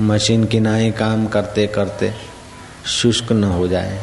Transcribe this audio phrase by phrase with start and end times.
[0.00, 2.12] Machine किनाए काम करते करते
[2.86, 3.98] शुष्क न हो जाए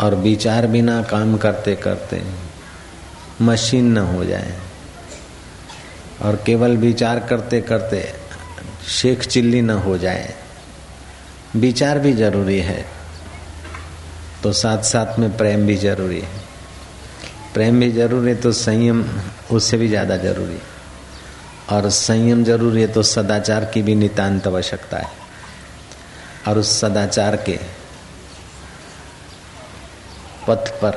[0.00, 2.22] और विचार बिना काम करते करते
[3.42, 4.54] मशीन न हो जाए।
[6.22, 8.02] और केवल विचार करते करते
[8.90, 10.34] शेख चिल्ली न हो जाए।
[11.56, 12.84] विचार भी ज़रूरी है
[14.42, 16.44] तो साथ साथ में प्रेम भी ज़रूरी है।
[17.54, 19.04] प्रेम भी ज़रूरी है तो संयम,
[19.50, 20.75] उससे भी ज़्यादा ज़रूरी है।
[21.70, 25.10] और संयम ज़रूरी है तो सदाचार की भी नितान्त आवश्यकता है।
[26.48, 27.58] और उस सदाचार के
[30.48, 30.90] पथ पर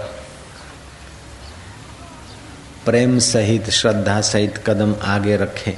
[2.85, 5.73] प्रेम सहित, श्रद्धा सहित कदम आगे रखें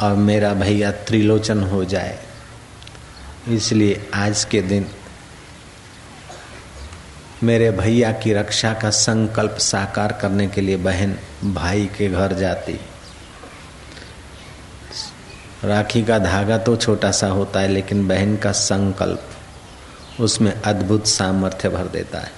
[0.00, 2.18] और मेरा भैया त्रिलोचन हो जाए।
[3.48, 4.86] इसलिए आज के दिन
[7.42, 12.78] मेरे भैया की रक्षा का संकल्प साकार करने के लिए बहन भाई के घर जाती।
[15.64, 21.68] राखी का धागा तो छोटा सा होता है, लेकिन बहन का संकल्प उसमें अद्भुत सामर्थ्य
[21.68, 22.32] भर देता है।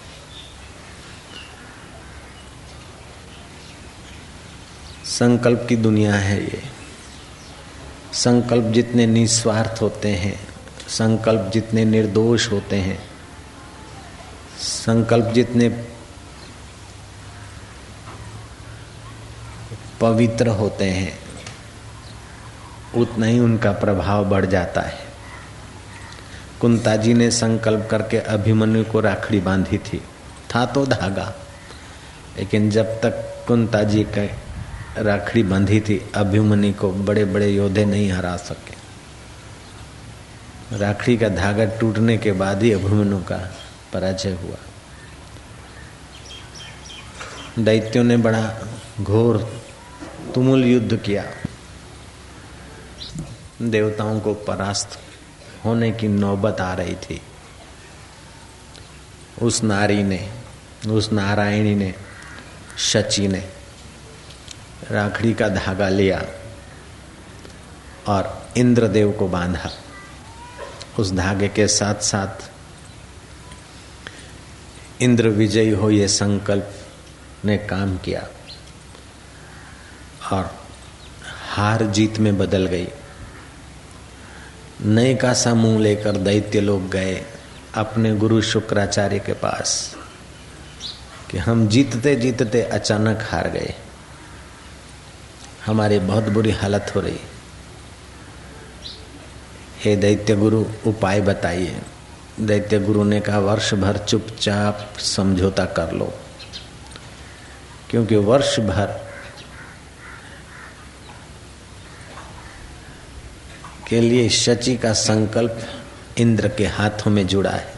[5.04, 6.62] संकल्प की दुनिया है ये।
[8.14, 10.38] संकल्प जितने निस्वार्थ होते हैं,
[10.88, 12.98] संकल्प जितने निर्दोष होते हैं,
[14.58, 15.68] संकल्प जितने
[20.00, 21.21] पवित्र होते हैं
[22.96, 24.98] उतना ही उनका प्रभाव बढ़ जाता है।
[26.60, 30.02] कुंता जी ने संकल्प करके अभिमन्यु को राखड़ी बांधी थी।
[30.54, 31.34] था तो धागा,
[32.38, 34.26] लेकिन जब तक कुंता जी का
[34.98, 38.74] राखड़ी बंधी थी, अभिमन्यु को बड़े बड़े योद्धे नहीं हरा सके।
[40.78, 43.36] राखड़ी का धागा टूटने के बाद ही अभिमन्यु का
[43.92, 44.56] पराजय हुआ।
[47.58, 48.44] दैत्यों ने बड़ा
[49.00, 49.38] घोर
[50.34, 51.24] तुमुल युद्ध किया।
[53.62, 54.98] देवताओं को परास्त
[55.64, 57.20] होने की नौबत आ रही थी।
[59.42, 60.32] उस नारी ने,
[60.88, 61.94] उस नारायणी ने,
[62.78, 63.48] शची ने
[64.90, 66.26] राखड़ी का धागा लिया
[68.06, 69.70] और इंद्रदेव को बांधा।
[70.98, 72.50] उस धागे के साथ साथ
[75.02, 76.70] इंद्र विजयी हो ये संकल्प
[77.44, 78.28] ने काम किया
[80.32, 80.64] और
[81.48, 82.88] हार जीत में बदल गई।
[84.84, 87.22] नए का समूह लेकर दैत्य लोग गए
[87.74, 89.96] अपने गुरु शुक्राचार्य के पास
[91.30, 93.74] कि हम जीतते जीतते अचानक हार गए।
[95.66, 97.20] हमारी बहुत बुरी हालत हो रही।
[99.84, 101.80] हे दैत्य गुरु, उपाय बताइए।
[102.40, 106.12] दैत्य गुरु ने कहा, वर्ष भर चुपचाप समझौता कर लो,
[107.90, 109.11] क्योंकि वर्ष भर
[113.92, 115.60] के लिए शची का संकल्प
[116.18, 117.72] इंद्र के हाथों में जुड़ा है।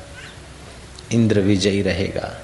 [1.12, 2.40] इंद्र विजयी रहेगा।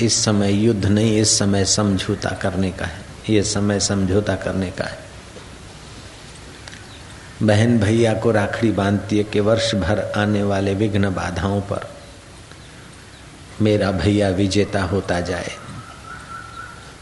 [0.00, 3.00] इस समय युद्ध नहीं, इस समय समझौता करने का है।
[3.30, 4.98] ये समय समझौता करने का है।
[7.42, 11.94] बहन भैया को राखड़ी बांधती है कि वर्ष भर आने वाले विघ्न बाधाओं पर
[13.60, 15.50] मेरा भैया विजेता होता जाए।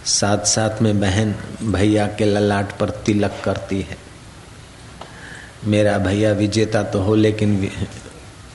[0.04, 4.09] साथ साथ में बहन भैया के ललाट पर तिलक करती है।
[5.64, 7.70] मेरा भैया विजेता तो हो, लेकिन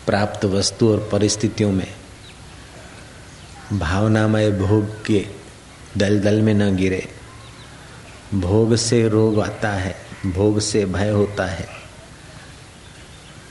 [0.05, 1.87] प्राप्त वस्तु और परिस्थितियों में
[3.73, 5.25] भावनामय भोग के
[5.97, 7.07] दलदल में न गिरे।
[8.33, 9.95] भोग से रोग आता है,
[10.25, 11.67] भोग से भय होता है।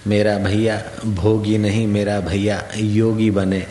[0.06, 3.66] मेरा भैया भोगी नहीं, मेरा भैया योगी बने।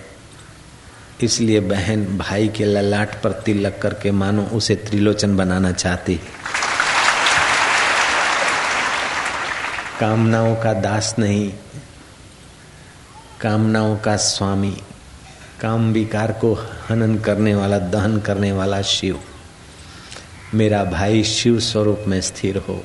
[1.22, 6.20] इसलिए बहन भाई के ललाट पर तिलक करके मानो उसे त्रिलोचन बनाना चाहती
[10.04, 11.54] कामनाओं का दास नहीं,
[13.42, 14.72] कामनाओं का स्वामी,
[15.62, 16.54] काम विकार को
[16.90, 19.20] हनन करने वाला, दहन करने वाला शिव।
[20.54, 22.84] मेरा भाई शिव स्वरूप में स्थिर हो,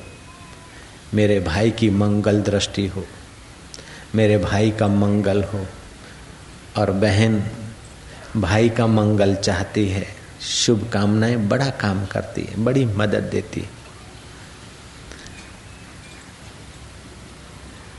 [1.13, 3.05] मेरे भाई की मंगल दृष्टि हो,
[4.15, 5.65] मेरे भाई का मंगल हो,
[6.77, 7.43] और बहन
[8.37, 10.07] भाई का मंगल चाहती है
[10.41, 13.78] शुभ कामनाएँ बड़ा काम करती है, बड़ी मदद देती है।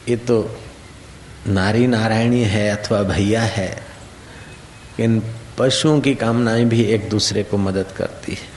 [0.08, 0.58] ये तो
[1.47, 3.87] नारी नारायणी है अथवा भैया है,
[5.00, 5.20] इन
[5.58, 8.49] पशुओं की कामनाएँ भी एक दूसरे को मदद करती है।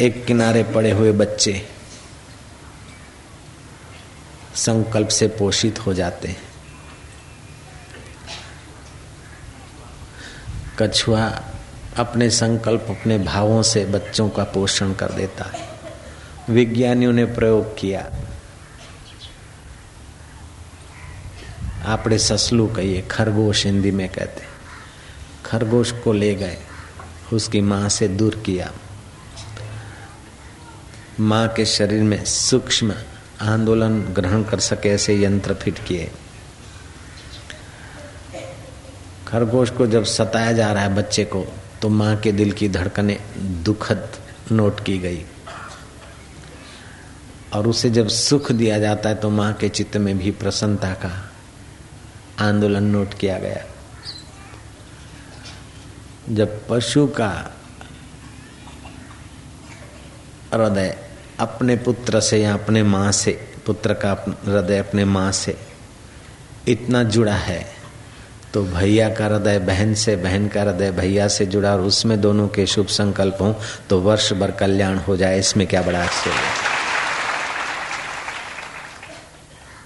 [0.00, 1.66] एक किनारे पड़े हुए बच्चे
[4.56, 6.42] संकल्प से पोषित हो जाते हैं।
[10.78, 11.28] कछुआ
[11.96, 15.68] अपने संकल्प, अपने भावों से बच्चों का पोषण कर देता है।
[16.50, 18.10] विज्ञानियों ने प्रयोग किया।
[21.84, 24.42] आपने ससलू कहिए खरगोश हिंदी में कहते
[25.44, 26.58] खरगोश को ले गए,
[27.32, 28.72] उसकी माँ से दूर किया।
[31.20, 32.94] माँ के शरीर में सूक्ष्म
[33.40, 36.10] आंदोलन ग्रहण कर सके, ऐसे यंत्र फिट किए।
[39.28, 41.44] खरगोश को जब सताया जा रहा है बच्चे को
[41.82, 43.18] तो माँ के दिल की धड़कने
[43.64, 44.16] दुखद
[44.52, 45.24] नोट की गई।
[47.52, 51.10] और उसे जब सुख दिया जाता है तो माँ के चित्त में भी प्रसन्नता का
[52.38, 53.64] आंदोलन नोट किया गया।
[56.30, 57.30] जब पशु का
[60.54, 60.96] हृदय
[61.40, 63.32] अपने पुत्र से या अपने माँ से,
[63.66, 64.12] पुत्र का
[64.44, 65.56] हृदय अपने माँ से
[66.68, 67.79] इतना जुड़ा है
[68.54, 72.48] तो भैया का हृदय, बहन से बहन का हृदय, भैया से जुड़ा और उसमें दोनों
[72.48, 73.54] के शुभ संकल्प हो
[73.90, 76.78] तो वर्ष भर कल्याण हो जाए, इसमें क्या बड़ा आश्चर्य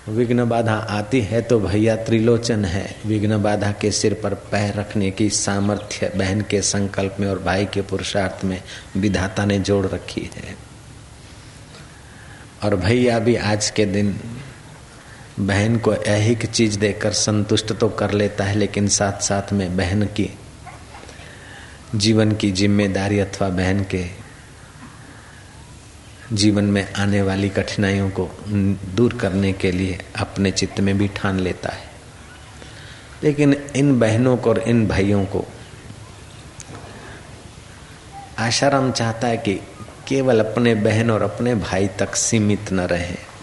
[0.09, 5.11] विघ्न बाधा आती है तो भैया त्रिलोचन है। विघ्न बाधा के सिर पर पैर रखने
[5.11, 8.61] की सामर्थ्य बहन के संकल्प में और भाई के पुरुषार्थ में
[8.97, 10.57] विधाता ने जोड़ रखी है।
[12.65, 14.19] और भैया भी आज के दिन
[15.41, 20.05] बहन को ऐहिक चीज़ देकर संतुष्ट तो कर लेता है, लेकिन साथ साथ में बहन
[20.07, 20.31] की
[21.95, 24.05] जीवन की ज़िम्मेदारी अथवा बहन के
[26.33, 28.29] जीवन में आने वाली कठिनाइयों को
[28.95, 31.93] दूर करने के लिए अपने चित्त में भी ठान लेता है।
[33.23, 35.45] लेकिन इन बहनों को और इन भाइयों को
[38.39, 39.55] आशाराम चाहता है कि
[40.09, 43.34] केवल अपने बहन और अपने भाई तक सीमित न रहे।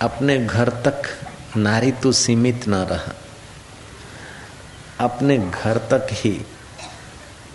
[0.00, 1.02] अपने घर तक
[1.56, 3.14] नारी तू सीमित न रहा।
[5.00, 6.46] अपने घर तक ही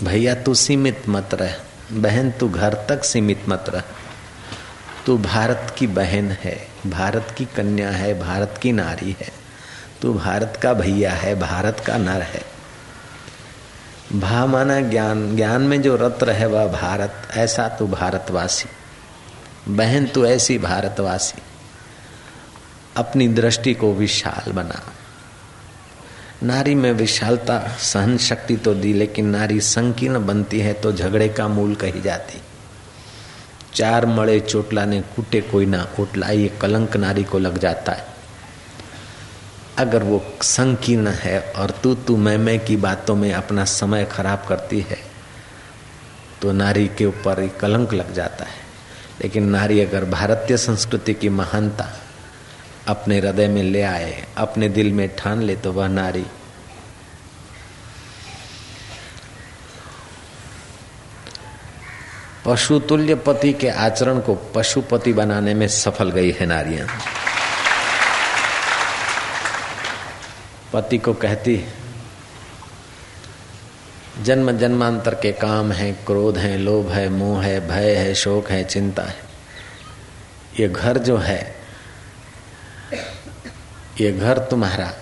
[0.04, 1.56] भैया तू सीमित मत रह,
[1.92, 3.84] बहन तू घर तक सीमित मत रह।
[5.06, 9.32] तू भारत की बहन है, भारत की कन्या है, भारत की नारी है।
[10.02, 12.42] तू भारत का भैया है, भारत का नर है।
[14.14, 18.70] भा माना ज्ञान ज्ञान में जो रत रहे वह भारत, ऐसा तू भारतवासी।
[19.76, 21.42] बहन तू ऐसी भारतवासी।
[22.98, 24.82] अपनी दृष्टि को विशाल बना।
[26.44, 31.48] नारी में विशालता सहन शक्ति तो दी, लेकिन नारी संकीर्ण बनती है तो झगड़े का
[31.48, 32.42] मूल कही जाती।
[33.74, 38.06] चार मड़े चोटला ने कूटे कोई ना ओटला ये कलंक नारी को लग जाता है।
[39.78, 44.46] अगर वो संकीर्ण है और तू तू मैं मैं की बातों में अपना समय खराब
[44.50, 44.98] करती है
[46.42, 48.60] तो नारी के ऊपर कलंक लग जाता है।
[49.22, 51.84] लेकिन नारी अगर भारतीय संस्कृति की महानता
[52.88, 56.26] अपने हृदय में ले आए अपने दिल में ठान ले तो वह नारी।
[62.46, 66.88] पशु तुल्य पति के आचरण को पशुपति बनाने में सफल गई है नारियाँ।
[70.74, 71.66] पति को कहती,
[74.22, 78.64] जन्म जन्मांतर के काम है, क्रोध है, लोभ है, मोह है, भय है, शोक है,
[78.64, 79.20] चिंता है।
[80.60, 81.61] ये घर जो है
[84.02, 84.94] ये घर तुम्हारा।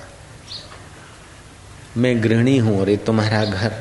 [1.97, 3.73] मैं गृहिणी हूँ और ये तुम्हारा घर।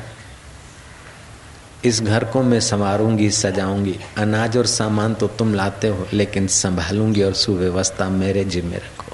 [1.85, 7.23] इस घर को मैं संवारूँगी, सजाऊँगी। अनाज और सामान तो तुम लाते हो, लेकिन संभालूँगी
[7.23, 9.09] और सुव्यवस्था मेरे जिम्मे रखो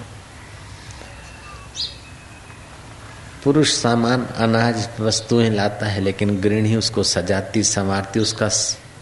[3.44, 8.48] पुरुष सामान, अनाज, वस्तुएँ लाता है, लेकिन गृहिणी उसको सजाती, संवारती, उसका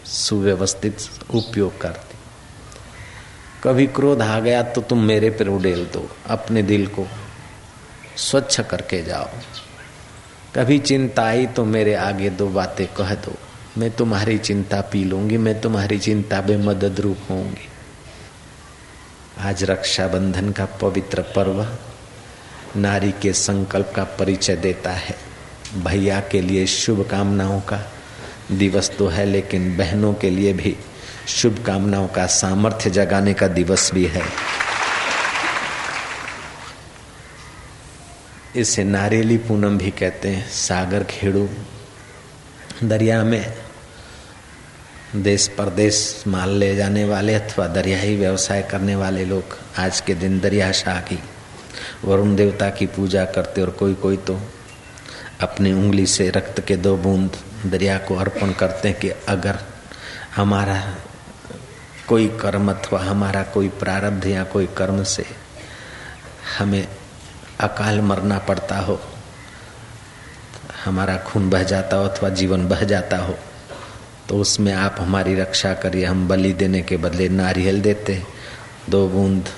[0.04, 0.96] सुव्यवस्थित
[1.30, 2.13] उपयोग करती।
[3.64, 7.06] कभी क्रोध आ गया तो तुम मेरे पर उड़ेल दो, अपने दिल को
[8.18, 9.28] स्वच्छ करके जाओ।
[10.54, 13.34] कभी चिंता आई तो मेरे आगे दो बातें कह दो,
[13.78, 17.68] मैं तुम्हारी चिंता पी लूँगी, मैं तुम्हारी चिंता में मदद रूप होंगी
[19.40, 21.66] आज रक्षाबंधन का पवित्र पर्व
[22.76, 25.16] नारी के संकल्प का परिचय देता है।
[25.76, 27.80] भैया के लिए शुभकामनाओं का,
[28.52, 30.76] दिवस तो है लेकिन बहनों के लिए भी।
[31.28, 34.22] शुभकामनाओं का, सामर्थ्य जगाने का दिवस भी है।
[38.56, 41.48] इसे नारेली पूनम भी कहते हैं, सागर खेड़ू।
[42.84, 43.54] दरिया में
[45.16, 50.40] देश परदेश माल ले जाने वाले अथवा दरियाई व्यवसाय करने वाले लोग आज के दिन
[50.40, 51.18] दरिया शाह की
[52.04, 54.40] वरुण देवता की पूजा करते और कोई कोई तो
[55.40, 59.58] अपनी उंगली से रक्त के दो बूंद दरिया को अर्पण करते हैं कि अगर
[60.36, 60.96] हमारा
[62.08, 65.24] कोई कर्म अथवा हमारा कोई प्रारब्ध या कोई कर्म से
[66.58, 66.86] हमें
[67.60, 69.00] अकाल मरना पड़ता हो,
[70.84, 73.34] हमारा खून बह जाता हो अथवा जीवन बह जाता हो
[74.28, 78.22] तो उसमें आप हमारी रक्षा करिए। हम बलि देने के बदले नारियल देते
[78.90, 79.48] दो बूंद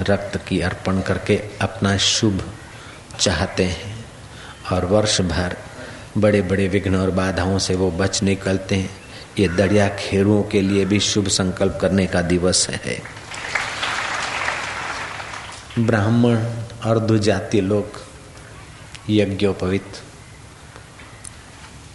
[0.00, 2.42] रक्त की अर्पण करके अपना शुभ
[3.20, 3.94] चाहते हैं
[4.72, 5.56] और वर्ष भर
[6.18, 9.01] बड़े बड़े विघ्न और बाधाओं से वो बच निकलते हैं।
[9.38, 13.02] ये दरिया खेरुओं के लिए भी शुभ संकल्प करने का दिवस है।
[15.78, 16.38] ब्राह्मण
[16.84, 17.86] और दुजाति लोग,
[19.10, 19.86] यज्ञोपवित।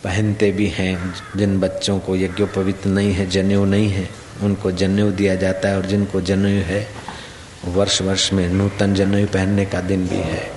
[0.04, 4.10] पहनते भी हैं, जिन बच्चों को यज्ञोपवित नहीं है, जनेऊ नहीं है,
[4.42, 6.88] उनको जनेऊ दिया जाता है और जिनको जनेऊ है
[7.66, 10.57] वर्ष वर्ष में नूतन जनेऊ पहनने का दिन भी है।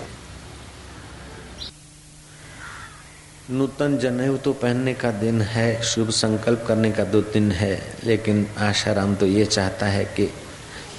[3.50, 8.46] नूतन जनेऊ तो पहनने का दिन है, शुभ संकल्प करने का दो दिन है, लेकिन
[8.58, 10.28] आशाराम तो ये चाहता है कि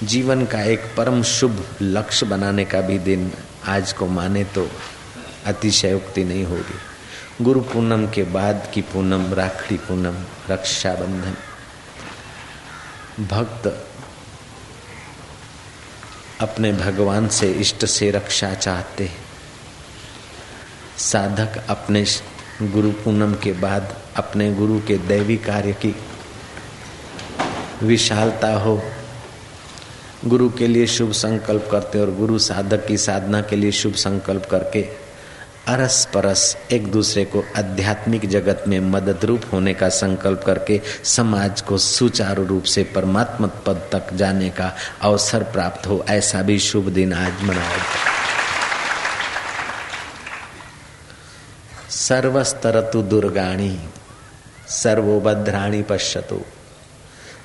[0.02, 3.30] जीवन का एक परम शुभ लक्ष्य बनाने का भी दिन
[3.66, 4.68] आज को माने तो
[5.46, 10.16] अतिशयोक्ति नहीं होगी। गुरु पूनम के बाद की पूनम, राखड़ी पूनम,
[10.50, 11.36] रक्षाबंधन।
[13.26, 13.66] भक्त
[16.40, 19.10] अपने भगवान से इष्ट से रक्षा चाहते
[20.98, 22.04] साधक अपने
[22.70, 25.96] गुरु पूनम के बाद अपने गुरु के दैवी कार्य की
[27.82, 28.82] विशालता हो।
[30.24, 34.46] गुरु के लिए शुभ संकल्प करते और गुरु साधक की साधना के लिए शुभ संकल्प
[34.50, 34.82] करके
[35.68, 41.60] अरस परस एक दूसरे को आध्यात्मिक जगत में मदद रूप होने का संकल्प करके समाज
[41.60, 46.88] को सुचारू रूप से परमात्मा पद तक जाने का अवसर प्राप्त हो, ऐसा भी शुभ
[46.88, 48.21] दिन आज मनाया जाए
[52.08, 53.78] सर्वस्तरतु दुर्गाणी,
[54.68, 56.40] सर्वोभद्राणी पश्यतु।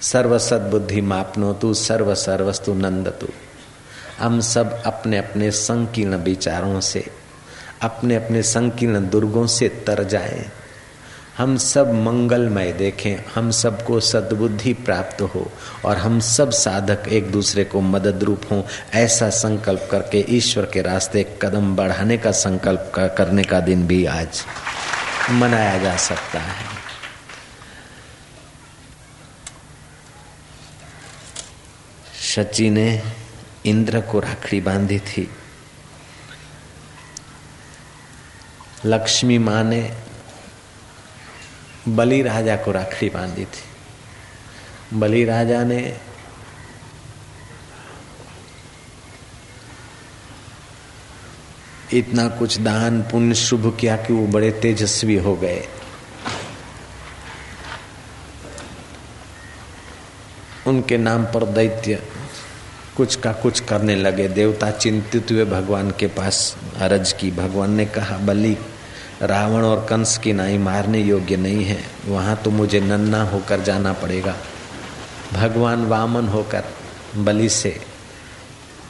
[0.01, 3.27] सर्व सद्बुद्धि मापनो तू सर्व सर्वस्तु नंदतु
[4.19, 7.07] हम सब अपने अपने संकीर्ण विचारों से
[7.81, 10.49] अपने अपने संकीर्ण दुर्गों से तर जाए।
[11.37, 15.51] हम सब मंगलमय देखें, हम सबको सद्बुद्धि प्राप्त हो
[15.85, 20.81] और हम सब साधक एक दूसरे को मदद रूप हो, ऐसा संकल्प करके ईश्वर के
[20.81, 24.43] रास्ते कदम बढ़ाने का संकल्प करने का दिन भी आज
[25.31, 26.65] मनाया जा सकता है।
[32.21, 33.03] शची ने
[33.65, 35.29] इंद्र को राखड़ी बांधी थी।
[38.85, 40.06] लक्ष्मी माँ ने
[41.87, 45.97] बलि राजा को राखड़ी बांधी थी। बलि राजा ने
[51.93, 55.67] इतना कुछ दान पुण्य शुभ किया कि वो बड़े तेजस्वी हो गए।
[60.67, 62.03] उनके नाम पर दैत्य
[62.97, 67.85] कुछ का कुछ करने लगे। देवता चिंतित हुए भगवान के पास। अरज की भगवान ने
[67.85, 68.57] कहा, बलि
[69.21, 73.93] रावण और कंस की नाई मारने योग्य नहीं है। वहाँ तो मुझे नन्ना होकर जाना
[73.93, 74.35] पड़ेगा।
[75.33, 76.63] भगवान वामन होकर
[77.17, 77.81] बलि से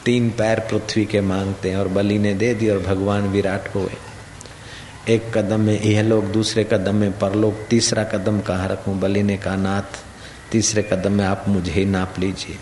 [0.04, 3.90] तीन पैर पृथ्वी के मांगते हैं और बलि ने दे दी और भगवान विराट हुए।
[5.08, 9.00] एक कदम में यह लोग, दूसरे कदम में परलोक, तीसरा कदम कहाँ रखूँ?
[9.00, 10.04] बलि ने कहा, नाथ,
[10.50, 12.56] तीसरे कदम में आप मुझे ही नाप लीजिए।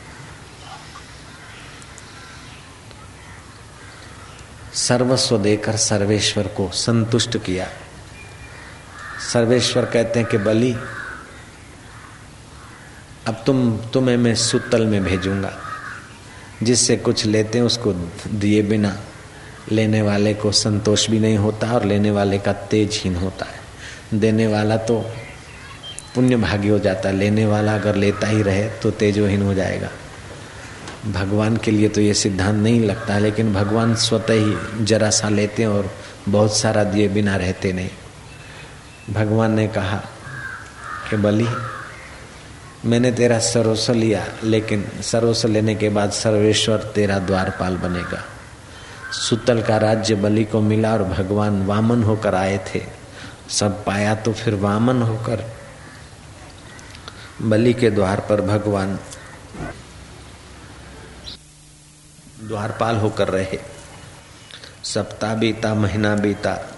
[4.76, 7.68] सर्वस्व देकर सर्वेश्वर को संतुष्ट किया।
[9.32, 10.76] सर्वेश्वर कहते हैं कि बलि,
[13.26, 15.58] अब तुम, तुम्हें मैं सुतल में भेजूँगा।
[16.62, 17.92] जिससे कुछ लेते हैं उसको
[18.28, 19.00] दिए बिना,
[19.72, 23.60] लेने वाले को संतोष भी नहीं होता और लेने वाले का तेजहीन होता है।
[24.20, 25.10] देने वाला तो
[26.14, 29.90] पुण्य भागी हो जाता है, लेने वाला अगर लेता ही रहे तो तेजोहीन हो जाएगा।
[31.06, 35.62] भगवान के लिए तो ये सिद्धांत नहीं लगता, लेकिन भगवान स्वतः ही जरा सा लेते
[35.62, 35.90] हैं और
[36.28, 37.90] बहुत सारा दिए बिना रहते नहीं।
[39.10, 39.96] भगवान ने कहा
[41.10, 41.46] कि बलि,
[42.84, 48.24] मैंने तेरा सरोस लिया, लेकिन सरोस लेने के बाद सर्वेश्वर तेरा द्वारपाल बनेगा।
[49.12, 52.82] सुतल का राज्य बलि को मिला और भगवान वामन होकर आए थे।
[53.48, 55.44] सब पाया तो फिर वामन होकर
[57.42, 58.98] बलि के द्वार पर भगवान
[62.48, 63.58] द्वारपाल होकर रहे।
[64.84, 66.70] सप्ताह बीता, महीना बीता।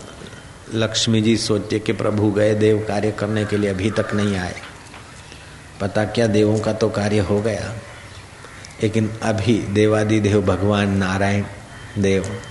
[0.74, 4.54] लक्ष्मी जी सोचते कि प्रभु गए देव कार्य करने के लिए अभी तक नहीं आए।
[5.80, 7.74] पता क्या, देवों का तो कार्य हो गया।
[8.82, 11.44] लेकिन अभी देवादिदेव भगवान नारायण
[11.98, 12.42] देव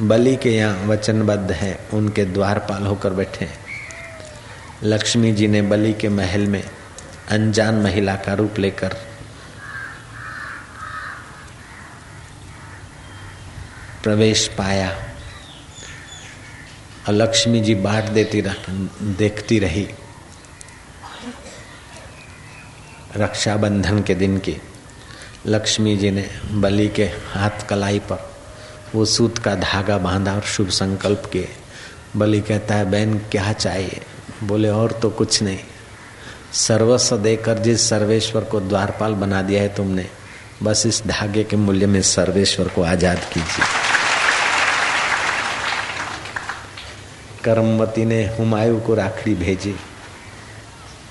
[0.00, 3.58] बलि के यहाँ वचनबद्ध हैं, उनके द्वारपाल होकर बैठे हैं।
[4.82, 6.70] लक्ष्मी जी ने बलि के महल में
[7.30, 9.13] अनजान महिला का रूप लेकर
[14.04, 14.88] प्रवेश पाया।
[17.08, 18.56] और लक्ष्मी जी बाट देती रह,
[19.18, 19.86] देखती रही।
[23.16, 24.56] रक्षाबंधन के दिन की
[25.46, 28.30] लक्ष्मी जी ने बलि के हाथ कलाई पर
[28.94, 31.48] वो सूत का धागा बांधा और शुभ संकल्प किए।
[32.16, 34.00] बलि कहता है बहन क्या चाहिए?
[34.44, 35.58] बोले और तो कुछ नहीं।
[36.52, 40.08] सर्वस्व देकर जिस सर्वेश्वर को द्वारपाल बना दिया है तुमने
[40.62, 43.93] बस इस धागे के मूल्य में सर्वेश्वर को आज़ाद कीजिए।
[47.44, 49.74] कर्मवती ने हुमायूं को राखड़ी भेजी।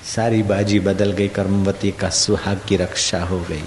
[0.06, 3.62] सारी बाजी बदल गई, कर्मवती का सुहाग की रक्षा हो गई।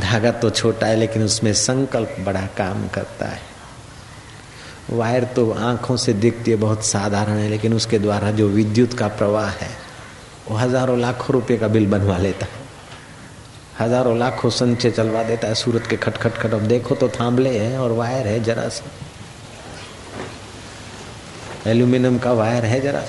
[0.00, 3.40] धागा तो छोटा है, लेकिन उसमें संकल्प बड़ा काम करता है।
[4.90, 9.08] वायर तो आँखों से दिखती है, बहुत साधारण है, लेकिन उसके द्वारा जो विद्युत का
[9.08, 9.70] प्रवाह है,
[10.50, 12.58] वो हज़ारों लाखों रुपए का बिल बनवा लेता है।
[13.80, 17.78] हज़ारों लाखों संचय चलवा देता है, सूरत के खटखट खट। अब देखो तो थामले है
[17.78, 18.90] और वायर है जरा सा।
[21.66, 23.02] एल्यूमिनियम का वायर है जरा।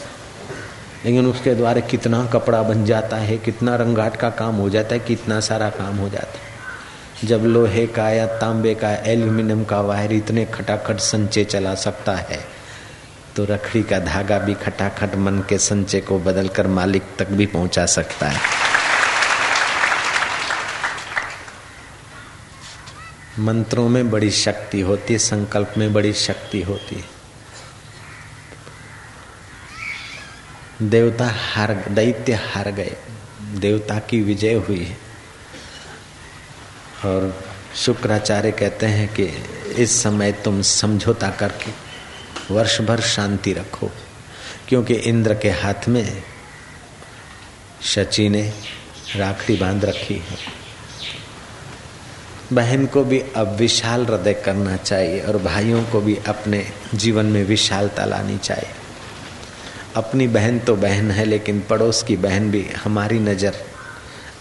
[1.05, 4.99] लेकिन उसके द्वारा कितना कपड़ा बन जाता है, कितना रंगाट का काम हो जाता है,
[4.99, 10.13] कितना सारा काम हो जाता है। जब लोहे का या तांबे का एल्यूमिनियम का वायर
[10.13, 12.39] इतने खटाखट संचय चला सकता है
[13.35, 17.85] तो रखड़ी का धागा भी खटाखट मन के संचय को बदलकर मालिक तक भी पहुँचा
[17.85, 18.39] सकता है।
[23.39, 27.20] मंत्रों में बड़ी शक्ति होती है, संकल्प में बड़ी शक्ति होती है।
[30.81, 32.95] देवता हार दैत्य हार गए,
[33.55, 34.97] देवता की विजय हुई है।
[37.05, 37.43] और
[37.75, 39.23] शुक्राचार्य कहते हैं कि
[39.83, 41.71] इस समय तुम समझौता करके
[42.53, 43.91] वर्ष भर शांति रखो,
[44.69, 46.23] क्योंकि इंद्र के हाथ में
[47.81, 48.53] शची ने
[49.15, 50.37] राखड़ी बाँध रखी है।
[52.53, 57.43] बहन को भी अब विशाल हृदय करना चाहिए और भाइयों को भी अपने जीवन में
[57.43, 58.80] विशालता लानी चाहिए।
[59.95, 63.55] अपनी बहन तो बहन है, लेकिन पड़ोस की बहन भी हमारी नज़र।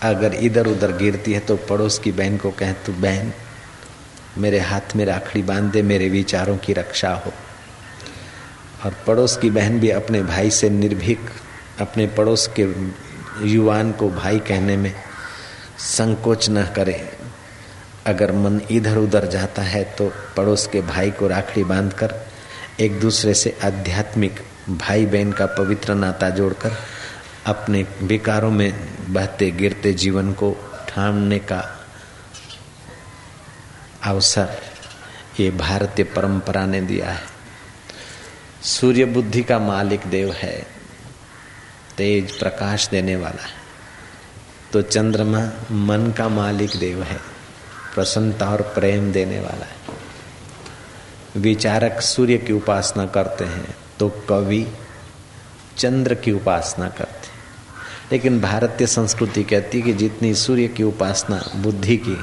[0.02, 3.32] अगर इधर उधर गिरती है तो पड़ोस की बहन को कहें, तू बहन,
[4.38, 7.32] मेरे हाथ में राखड़ी बाँध दे मेरे विचारों की रक्षा हो।
[8.84, 11.30] और पड़ोस की बहन भी अपने भाई से निर्भीक,
[11.80, 12.66] अपने पड़ोस के
[13.48, 14.92] युवान को भाई कहने में
[15.78, 17.00] संकोच न करे।
[18.06, 22.14] अगर मन इधर उधर जाता है तो पड़ोस के भाई को राखड़ी बांधकर
[22.80, 26.72] एक दूसरे से आध्यात्मिक भाई बहन का पवित्र नाता जोड़कर
[27.46, 28.72] अपने विकारों में
[29.12, 30.56] बहते, गिरते जीवन को
[30.88, 31.86] ठानने का
[34.02, 34.58] अवसर
[35.40, 37.22] ये भारतीय परंपरा ने दिया है।
[38.62, 40.66] सूर्य बुद्धि का मालिक देव है,
[41.96, 43.60] तेज प्रकाश देने वाला है।
[44.72, 47.18] तो चंद्रमा मन का मालिक देव है,
[47.94, 49.80] प्रसन्नता और प्रेम देने वाला है।
[51.36, 54.66] विचारक सूर्य की उपासना करते हैं। तो कवि
[55.78, 57.28] चंद्र की उपासना करते
[58.12, 62.16] लेकिन भारतीय संस्कृति कहती है कि जितनी सूर्य की उपासना बुद्धि की,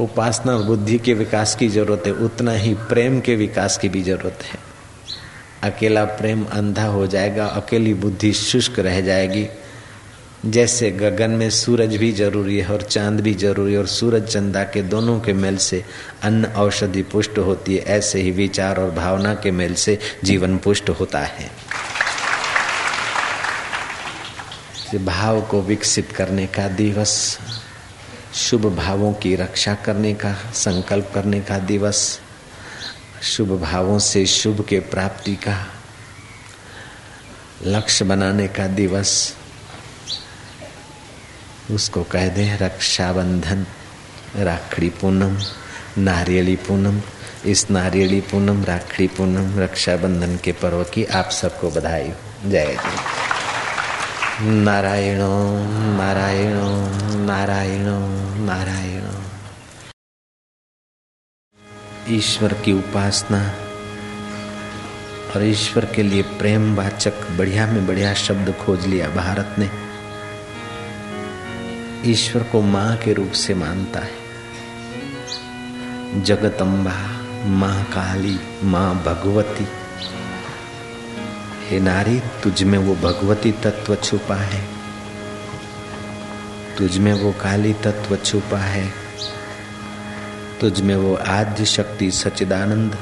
[0.00, 4.02] उपासना और बुद्धि के विकास की ज़रूरत है, उतना ही प्रेम के विकास की भी
[4.02, 4.58] ज़रूरत है।
[5.62, 9.46] अकेला प्रेम अंधा हो जाएगा, अकेली बुद्धि शुष्क रह जाएगी
[10.46, 14.62] जैसे गगन में सूरज भी ज़रूरी है और चाँद भी ज़रूरी है और सूरज चंदा
[14.64, 15.84] के दोनों के मेल से
[16.22, 20.90] अन्न औषधि पुष्ट होती है, ऐसे ही विचार और भावना के मेल से जीवन पुष्ट
[20.90, 21.50] होता है।
[24.94, 27.38] भाव को विकसित करने का दिवस,
[28.34, 32.20] शुभ भावों की रक्षा करने का, संकल्प करने का दिवस,
[33.22, 35.66] शुभ भावों से शुभ के प्राप्ति का,
[37.66, 39.34] लक्ष्य बनाने का दिवस
[41.70, 43.66] उसको कह दे, रक्षाबंधन,
[44.36, 45.38] राखड़ी पूनम,
[46.02, 47.00] नारियली पूनम,
[47.46, 52.12] इस नारियली पूनम, राखड़ी पूनम, रक्षाबंधन के पर्व की आप सबको बधाई
[52.46, 52.78] जय।
[54.40, 55.18] नारायण
[55.96, 56.56] नारायण
[57.26, 57.84] नारायण
[58.46, 59.02] नारायण।
[62.08, 63.54] ईश्वर की उपासना
[65.36, 69.87] और ईश्वर के लिए प्रेम वाचक, बढ़िया में बढ़िया शब्द खोज लिया भारत ने।
[72.04, 74.28] ईश्वर को माँ के रूप से मानता है।
[76.22, 79.68] जगतम्बा माँ काली, माँ भगवती।
[81.68, 84.68] हे नारी, तुझ में वो भगवती तत्व छुपा है।
[86.78, 88.92] तुझ में वो काली तत्व छुपा है।
[90.60, 92.98] तुझ में वो आद्य शक्ति सचिदानंद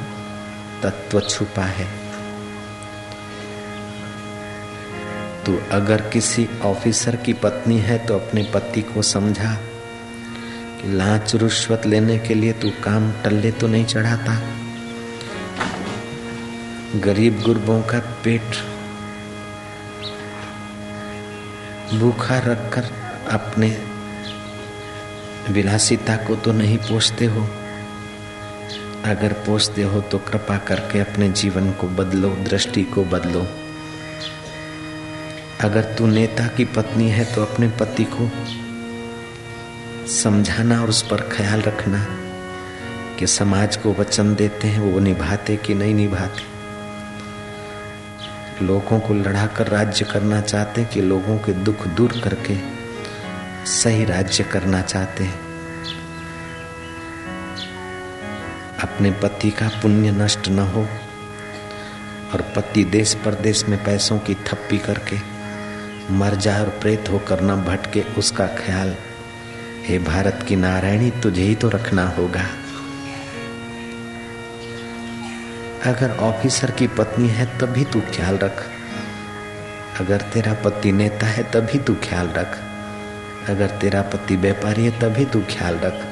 [0.83, 2.06] तत्व छुपा है।
[5.47, 9.55] तू अगर किसी ऑफिसर की पत्नी है तो अपने पति को समझा
[10.77, 14.41] कि लाच रुश्वत लेने के लिए तू काम टल्ले तो नहीं चढ़ाता।
[17.01, 18.57] गरीब गुरबों का पेट
[21.95, 22.91] भूखा रखकर
[23.31, 23.69] अपने
[25.51, 27.43] विलासिता को तो नहीं पोषते हो।
[29.05, 33.47] अगर पोषते हो तो कृपा करके अपने जीवन को बदलो, दृष्टि को बदलो।
[35.61, 38.31] अगर तू नेता की पत्नी है तो अपने पति को
[40.07, 42.07] समझाना और उस पर ख्याल रखना
[43.19, 46.43] कि समाज को वचन देते हैं, वो निभाते कि नहीं निभाते।
[48.65, 52.59] लोगों को लड़ाकर राज्य करना चाहते कि लोगों के दुख दूर करके
[53.67, 55.41] सही राज्य करना चाहते हैं।
[58.83, 60.83] अपने पति का पुण्य नष्ट न हो
[62.33, 65.36] और पति देश परदेश में पैसों की थप्पी करके
[66.11, 68.97] मर जाए और प्रेत होकर न भटके उसका ख्याल।
[69.83, 72.47] हे भारत की नारायणी, तुझे ही तो रखना होगा।
[75.85, 78.71] अगर ऑफिसर की पत्नी है, तभी तू ख्याल रख।
[80.01, 82.59] अगर तेरा पति नेता है, तभी तू ख्याल रख।
[83.49, 86.07] अगर तेरा पति व्यापारी है, तभी तू ख्याल रख।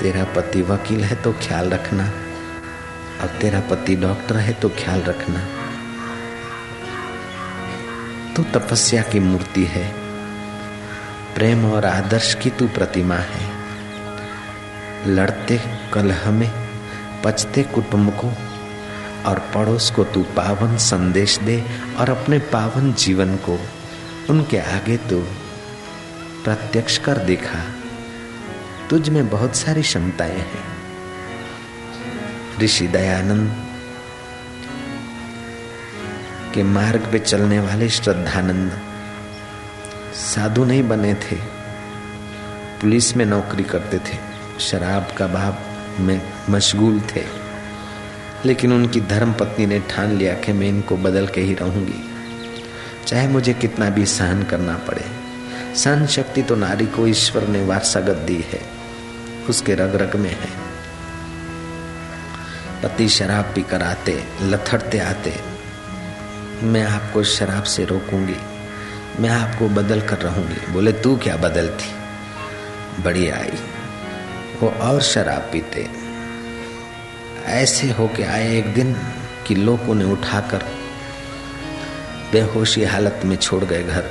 [0.00, 2.04] तेरा पति वकील है तो ख्याल रखना।
[3.20, 5.53] और तेरा पति डॉक्टर है तो ख्याल रखना।
[8.36, 9.92] तू तपस्या की मूर्ति है।
[11.34, 13.52] प्रेम और आदर्श की तू प्रतिमा है।
[15.06, 15.60] लड़ते
[15.92, 16.68] कलह में
[17.24, 18.32] पचते कुटुंब को
[19.30, 21.64] और पड़ोस को तू पावन संदेश दे
[21.98, 23.60] और अपने पावन जीवन को
[24.30, 25.20] उनके आगे तू
[26.44, 27.64] प्रत्यक्ष कर देखा।
[28.90, 30.76] तुझ में बहुत सारी क्षमताएँ हैं।
[32.60, 33.63] ऋषि दयानंद
[36.54, 38.80] के मार्ग पे चलने वाले श्रद्धानंद
[40.14, 41.36] साधु नहीं बने थे।
[42.80, 44.18] पुलिस में नौकरी करते थे।
[44.60, 45.56] शराब का भाव
[46.02, 47.24] में मशगूल थे।
[48.44, 52.04] लेकिन उनकी धर्म पत्नी ने ठान लिया कि मैं इनको बदल के ही रहूँगी।
[53.06, 55.04] चाहे मुझे कितना भी सहन करना पड़े।
[55.76, 58.60] सहन शक्ति तो नारी को ईश्वर ने वारसागत दी है।
[59.48, 60.50] उसके रग रग में है।
[62.82, 65.53] पति शराब पीकर आते, लथड़ते आते
[66.62, 68.36] मैं आपको शराब से रोकूँगी।
[69.20, 71.94] मैं आपको बदल कर रहूँगी। बोले, तू क्या बदलती?
[73.02, 73.52] बड़ी आई।
[74.60, 75.88] वो और शराब पीते।
[77.44, 78.96] ऐसे होके आए एक दिन
[79.46, 80.64] कि लोगों ने उठाकर
[82.32, 84.04] बेहोशी हालत में छोड़ गए घर।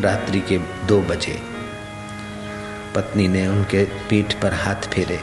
[0.00, 1.42] रात्रि के दो बजे।
[2.94, 5.20] पत्नी ने उनके पीठ पर हाथ फेरे।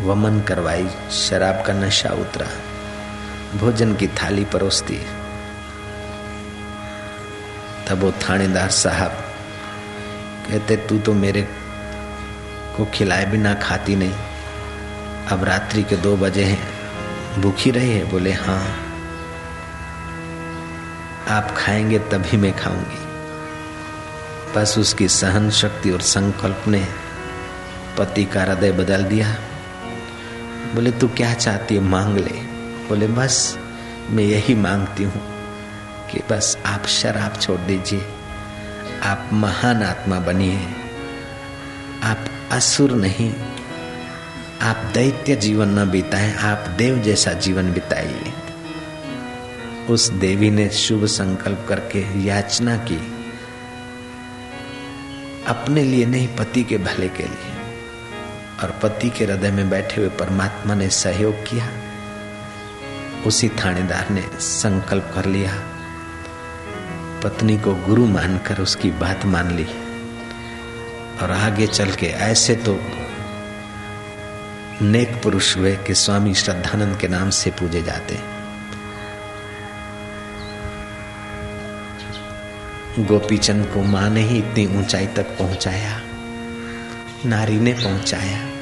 [0.00, 2.48] वमन करवाई। शराब का नशा उतरा।
[3.58, 4.94] भोजन की थाली परोसती
[7.88, 9.10] तब वो थानेदार साहब।
[10.50, 11.48] कहते, तू तो मेरे
[12.76, 14.14] को खिलाए बिना खाती नहीं।
[15.28, 16.78] अब रात्रि के दो बजे हैं।
[17.42, 18.10] भूखी रही है?
[18.10, 18.84] बोले हाँ।
[21.28, 23.08] आप खाएँगे तभी मैं खाऊँगी।
[24.54, 26.88] बस उसकी सहन शक्ति और संकल्प ने
[27.98, 29.36] पति का हृदय बदल दिया।
[30.74, 31.80] बोले, तू क्या चाहती है?
[31.80, 32.42] मांग ले।
[32.88, 33.58] बोले, बस,
[34.10, 35.37] मैं यही मांगती हूँ।
[36.12, 38.08] कि बस आप शराब छोड़ दीजिए।
[39.02, 40.66] आप महान आत्मा बनिए।
[42.02, 43.34] आप असुर नहीं।
[44.62, 48.32] आप दैत्य जीवन न बिताएँ, आप देव जैसा जीवन बिताइए।
[49.90, 53.14] उस देवी ने शुभ संकल्प करके याचना की।
[55.46, 57.58] अपने लिए नहीं, पति के भले के लिए।
[58.62, 61.68] और पति के हृदय में बैठे हुए परमात्मा ने सहयोग किया।
[63.26, 65.77] उसी थानेदार ने संकल्प कर लिया।
[67.24, 69.66] पत्नी को गुरु मानकर उसकी बात मान ली।
[71.22, 72.78] और आगे चल के ऐसे तो
[74.82, 78.18] नेक पुरुष हुए कि स्वामी श्रद्धानंद के नाम से पूजे जाते।
[83.04, 86.00] गोपीचंद को माँ ने ही इतनी ऊंचाई तक पहुँचाया,
[87.26, 88.57] नारी ने पहुँचाया।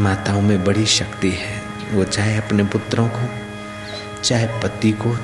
[0.00, 1.60] माताओं में बड़ी शक्ति है।
[1.92, 3.28] वो चाहे अपने पुत्रों को,
[4.22, 5.16] चाहे पति को,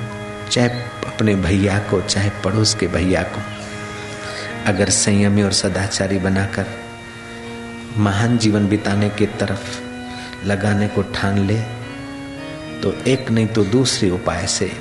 [0.51, 0.69] चाहे
[1.07, 3.41] अपने भैया को, चाहे पड़ोस के भैया को।
[4.65, 6.65] अगर संयमी और सदाचारी बनाकर
[7.97, 11.59] महान जीवन बिताने की तरफ़ लगाने को ठान ले
[12.81, 14.71] तो एक नहीं तो दूसरे उपाय से,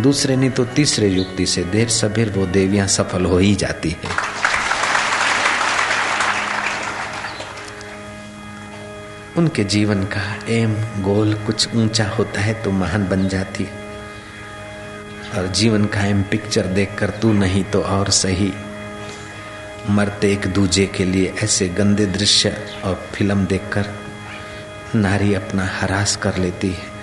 [0.00, 4.35] दूसरे नहीं तो तीसरे युक्ति से देर सबेर वो देवियाँ सफल हो ही जाती है।
[9.38, 13.84] उनके जीवन का एम गोल कुछ ऊँचा होता है तो महान बन जाती है।
[15.38, 18.52] और जीवन का एम पिक्चर देखकर तू नहीं तो और सही।
[19.90, 23.86] मरते एक दूजे के लिए ऐसे गंदे दृश्य और फ़िल्म देखकर
[24.94, 26.94] नारी अपना हरास कर लेती है।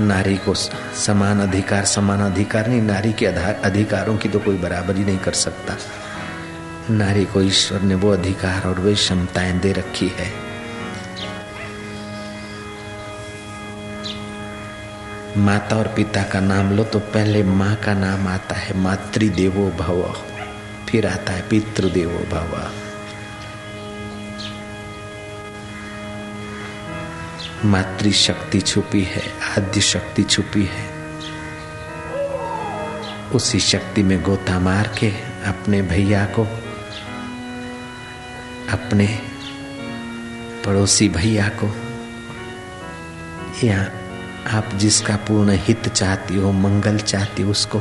[0.00, 5.18] नारी को समान अधिकार समान अधिकार नहीं, नारी के अधिकारों की तो कोई बराबरी नहीं
[5.18, 5.76] कर सकता।
[6.90, 10.43] नारी को ईश्वर ने वो अधिकार और वे क्षमताएँ दे रखी है।
[15.36, 20.14] माता और पिता का नाम लो तो पहले माँ का नाम आता है मातृदेवो भव।
[20.88, 22.70] फिर आता है पितृदेवो भव।
[27.64, 29.22] मातृ शक्ति छुपी है,
[29.58, 30.88] आद्य शक्ति छुपी है।
[33.34, 35.10] उसी शक्ति में गोता मार के
[35.46, 36.44] अपने भैया को,
[38.70, 39.06] अपने
[40.66, 41.66] पड़ोसी भैया को,
[43.66, 43.90] या
[44.46, 47.80] आप जिसका पूर्ण हित चाहती हो, मंगल चाहती हो, उसको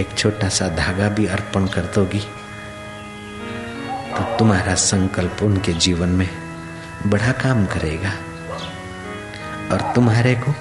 [0.00, 2.20] एक छोटा सा धागा भी अर्पण कर दोगी
[4.12, 6.28] तो तुम्हारा संकल्प उनके जीवन में
[7.06, 8.12] बड़ा काम करेगा।
[9.72, 10.54] और तुम्हारे को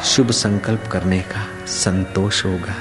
[0.00, 2.74] शुभ संकल्प करने का संतोष होगा।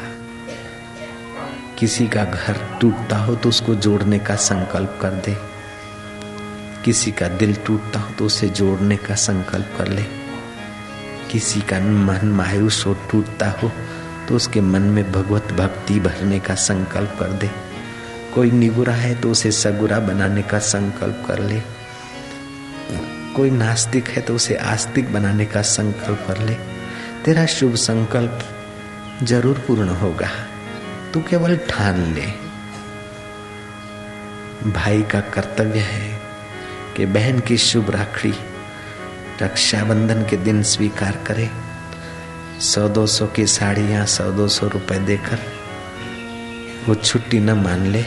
[1.79, 5.48] किसी का घर टूटता हो तो उसको जोड़ने का संकल्प कर दे।
[6.85, 10.03] किसी का दिल टूटता हो तो उसे जोड़ने का संकल्प कर ले।
[11.31, 13.71] किसी का मन मायूस हो टूटता हो
[14.27, 17.49] तो उसके मन में भगवत भक्ति भरने का संकल्प कर दे।
[18.33, 21.61] कोई निगुरा है तो उसे सगुरा बनाने का संकल्प कर ले।
[23.35, 26.53] कोई नास्तिक है तो उसे आस्तिक बनाने का संकल्प कर ले।
[27.25, 28.39] तेरा शुभ संकल्प
[29.23, 30.29] ज़रूर पूर्ण होगा।
[31.13, 32.25] तू केवल ठान ले।
[34.71, 36.18] भाई का कर्तव्य है
[36.99, 38.31] कि बहन की शुभ राखड़ी
[39.41, 41.49] रक्षाबंधन के दिन स्वीकार करे।
[42.61, 45.39] सौ दो सौ की साड़ियाँ, सौ दो सौ रुपए देकर
[46.87, 48.01] वो छुट्टी न मान ले।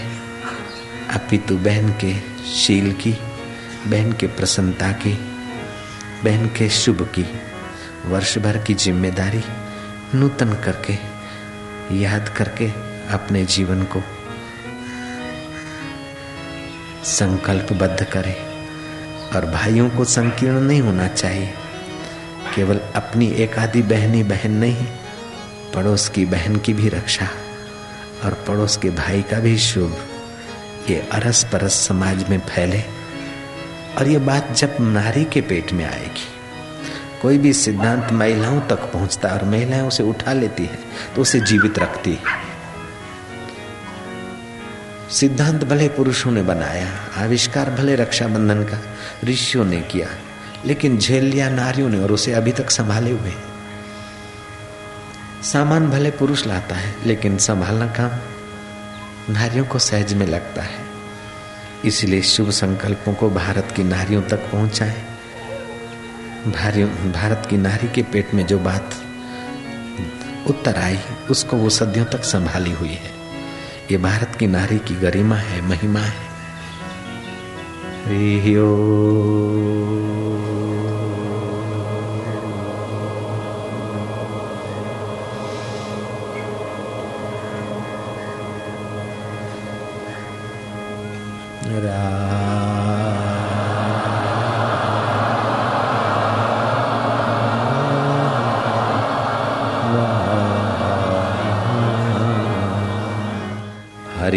[1.15, 2.13] अपितु बहन के
[2.51, 3.13] शील की,
[3.87, 5.15] बहन के प्रसन्नता की,
[6.25, 7.27] बहन के शुभ की
[8.07, 9.43] वर्ष भर की ज़िम्मेदारी
[10.15, 10.99] नूतन करके,
[11.97, 12.71] याद करके
[13.15, 14.03] अपने जीवन को
[17.11, 18.52] संकल्पबद्ध करे।
[19.35, 21.53] और भाइयों को संकीर्ण नहीं होना चाहिए।
[22.55, 24.87] केवल अपनी एक आधी बहनी बहन नहीं,
[25.75, 27.29] पड़ोस की बहन की भी रक्षा
[28.25, 29.97] और पड़ोस के भाई का भी शुभ।
[30.91, 32.83] ये अरस परस समाज में फैले
[33.99, 36.29] और ये बात जब नारी के पेट में आएगी।
[37.23, 40.79] कोई भी सिद्धांत महिलाओं तक पहुँचता है और महिलाएँ उसे उठा लेती है
[41.17, 42.52] तो उसे जीवित रखती है।
[45.13, 48.79] सिद्धांत भले पुरुषों ने बनाया, आविष्कार भले रक्षाबंधन का,
[49.25, 50.09] ऋषियों ने किया,
[50.67, 53.33] लेकिन झेल लिया नारियों ने और उसे अभी तक संभाले हुए।
[55.43, 58.19] सामान भले पुरुष लाता है, लेकिन संभालना काम
[59.33, 60.85] नारियों को सहज में लगता है।
[61.85, 65.05] इसलिए शुभ संकल्पों को भारत की नारियों तक पहुँचाए।
[67.13, 68.95] भारत की नारी के पेट में जो बात
[70.47, 70.99] उत्तर आई
[71.31, 73.22] उसको वो सदियों तक संभाली हुई है।
[73.93, 76.23] ये भारत की नारी की गरिमा है महिमा है।
[78.09, 78.69] रियो।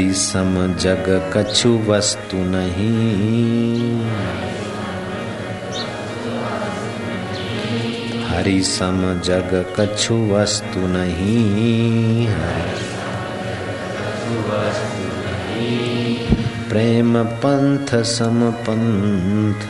[0.06, 3.98] हरि सम जग कछु वस्तु नहीं।
[8.26, 12.28] हरि सम जग कछु वस्तु नहीं।
[16.70, 19.68] प्रेम पंथ सम पंथ।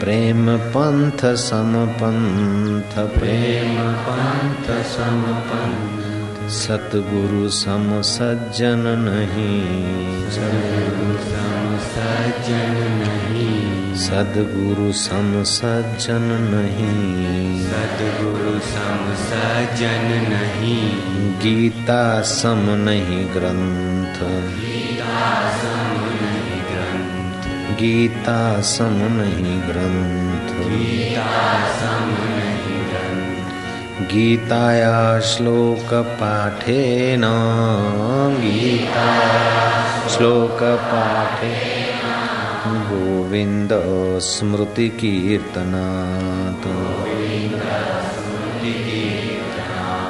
[0.00, 5.93] प्रेम पंथ सम पंथ। प्रेम पंथ सम पंथ।
[6.54, 9.62] सतगुरु सम सज्जन नहीं।
[10.30, 20.90] सतगुरु सम सज्जन नहीं। सदगुरु सम सज्जन नहीं। सतगुरु सम सज्जन नहीं।
[21.38, 24.20] गीता सम नहीं ग्रंथ।
[24.60, 32.23] गीता सम नहीं ग्रंथ। गीता सम नहीं ग्रंथ। गीता सम नहीं
[34.12, 37.22] गीताया श्लोकपाठेन।
[38.40, 39.08] गीता
[40.08, 41.84] श्लोकपाठे
[42.66, 43.70] गोविन्द
[44.20, 46.68] स्मृतिकीर्तनात्।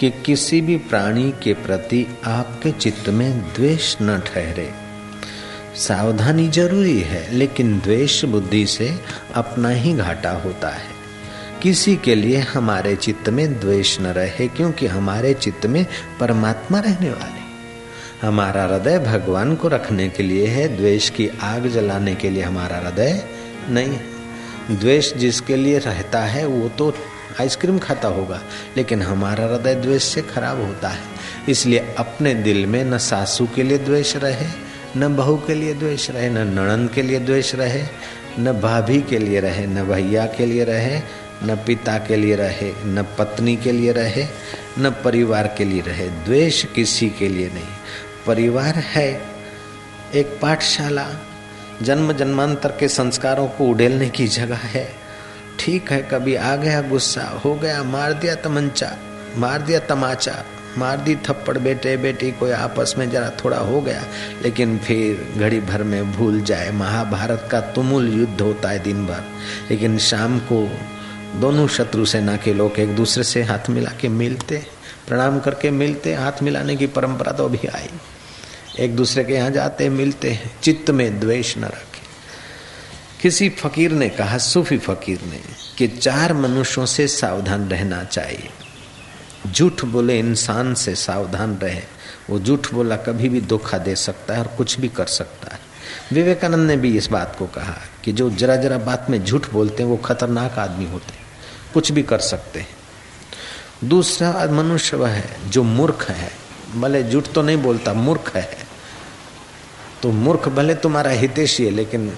[0.00, 4.81] कि किसी भी प्राणी के प्रति आपके चित्त में द्वेष न ठहरे।
[5.76, 9.00] सावधानी ज़रूरी है, लेकिन द्वेष बुद्धि से
[9.34, 10.90] अपना ही घाटा होता है।
[11.62, 15.86] किसी के लिए हमारे चित्त में द्वेष न रहे, क्योंकि हमारे चित्त में
[16.20, 17.40] परमात्मा रहने वाले।
[18.26, 22.76] हमारा हृदय भगवान को रखने के लिए है, द्वेष की आग जलाने के लिए हमारा
[22.76, 23.24] हृदय
[23.68, 23.98] नहीं
[24.70, 26.94] द्वेष जिसके लिए रहता है, वो तो
[27.40, 28.40] आइसक्रीम खाता होगा,
[28.76, 31.00] लेकिन हमारा हृदय द्वेष से खराब होता है।
[31.48, 36.10] इसलिए अपने दिल में न सासू के लिए द्वेष रहे न बहू के लिए द्वेष
[36.10, 37.84] रहे, न नणन के लिए द्वेष रहे,
[38.38, 41.00] न भाभी के लिए रहे, न भैया के लिए रहे,
[41.44, 44.26] न पिता के लिए रहे, न पत्नी के लिए रहे,
[44.78, 47.64] न परिवार के लिए रहे। द्वेष किसी के लिए नहीं।
[48.26, 49.22] परिवार है
[50.14, 51.08] एक पाठशाला।
[51.82, 54.92] जन्म जन्मांतर के संस्कारों को उड़ेलने की जगह है।
[55.58, 58.96] ठीक है, कभी आ गया गुस्सा, हो गया, मार दिया तमंचा,
[59.36, 60.44] मार दिया तमाचा।
[60.78, 64.04] मार दी थप्पड़, बेटे, बेटी, कोई आपस में जरा थोड़ा हो गया,
[64.42, 69.20] लेकिन फिर घड़ी भर में भूल जाए। महाभारत का तुमुल युद्ध होता है दिन भर।
[69.70, 70.70] लेकिन शाम को
[71.40, 74.66] दोनों शत्रु सेना के लोग एक दूसरे से हाथ मिला के मिलते,
[75.08, 77.88] प्रणाम करके मिलते, हाथ मिलाने की परंपरा तो अभी आई।
[78.80, 82.02] एक दूसरे के यहाँ जाते, मिलते चित्त में द्वेष न रखे।
[83.22, 85.40] किसी फकीर ने कहा, सूफी फकीर ने,
[85.78, 88.48] कि चार मनुष्यों से सावधान रहना चाहिए।
[89.50, 91.82] झूठ बोले इंसान से सावधान रहे।
[92.30, 95.60] वो झूठ बोला कभी भी धोखा दे सकता है और कुछ भी कर सकता है।
[96.12, 99.82] विवेकानंद ने भी इस बात को कहा कि जो जरा जरा बात में झूठ बोलते
[99.82, 101.24] हैं, वो खतरनाक आदमी होते हैं।
[101.74, 102.68] कुछ भी कर सकते हैं।
[103.84, 106.32] दूसरा मनुष्य वह है जो मूर्ख है।
[106.76, 108.56] भले झूठ तो नहीं बोलता, मूर्ख है।
[110.02, 112.16] तो मूर्ख भले तुम्हारा हितेशी है लेकिन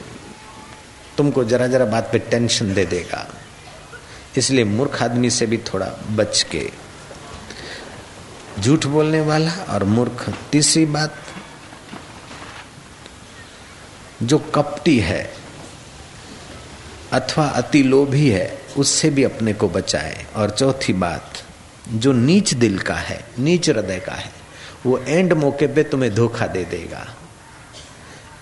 [1.17, 3.35] तुमको जरा जरा बात पे टेंशन दे देगा।
[4.37, 6.84] इसलिए मूर्ख आदमी से भी थोड़ा बच के
[8.61, 11.17] झूठ बोलने वाला और मूर्ख, तीसरी बात,
[14.23, 15.23] जो कपटी है
[17.13, 21.43] अथवा अति लोभी है, उससे भी अपने को बचाए। और चौथी बात,
[21.89, 24.33] जो नीच दिल का है, नीच हृदय का है,
[24.87, 27.07] वो एंड मौके पे तुम्हें धोखा दे देगा।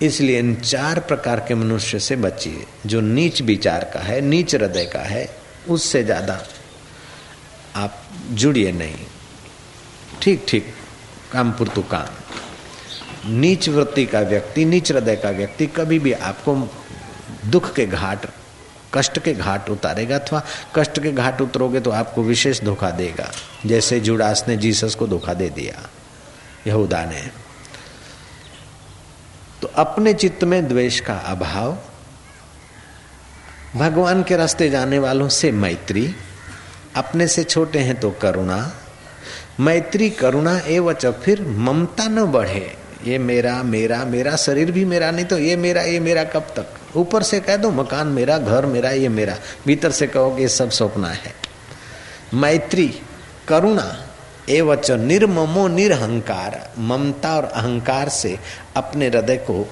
[0.03, 4.85] इसलिए इन चार प्रकार के मनुष्य से बचिए। जो नीच विचार का है, नीच हृदय
[4.85, 5.29] का है,
[5.69, 6.41] उससे ज़्यादा
[7.77, 9.07] आप जुड़िए नहीं।
[10.23, 10.67] ठीक ठीक
[11.33, 16.55] काम पुरतु काम। नीच वृत्ति का व्यक्ति, नीच हृदय का व्यक्ति कभी भी आपको
[17.47, 18.27] दुख के घाट,
[18.95, 20.43] कष्ट के घाट उतारेगा अथवा
[20.77, 23.31] कष्ट के घाट उतरोगे तो आपको विशेष धोखा देगा।
[23.67, 25.89] जैसे जुड़ास ने जीसस को धोखा दे दिया।
[26.67, 27.23] यहूदा ने
[29.63, 31.79] तो अपने चित्त में द्वेष का अभाव,
[33.77, 36.15] भगवान के रास्ते जाने वालों से मैत्री,
[36.97, 38.61] अपने से छोटे हैं तो करुणा
[39.61, 45.25] मैत्री करुणा एवच, फिर ममता न बढ़े। ये मेरा मेरा मेरा शरीर भी मेरा, नहीं
[45.25, 46.97] तो ये मेरा ये मेरा कब तक?
[46.97, 49.37] ऊपर से कह दो, मकान मेरा, घर मेरा, ये मेरा।
[49.67, 51.35] भीतर से कहो कि ये सब सपना है।
[52.35, 53.01] मैत्री,
[53.49, 54.09] करुणा
[54.49, 58.39] एवच, निर्ममो निरहंकार। ममता और अहंकार से
[58.77, 59.69] अपने हृदय को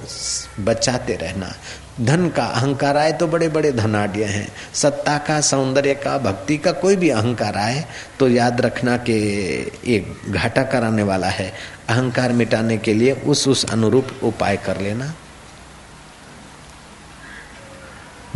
[0.61, 1.55] बचाते रहना।
[2.01, 6.73] धन का अहंकार आए तो बड़े बड़े धनाढ़ हैं। सत्ता का, सौंदर्य का, भक्ति का
[6.73, 7.85] कोई भी अहंकार आए
[8.19, 9.13] तो याद रखना कि
[9.87, 9.99] ये
[10.29, 11.53] घाटा कराने वाला है।
[11.89, 15.13] अहंकार मिटाने के लिए उस उस अनुरूप उपाय कर लेना।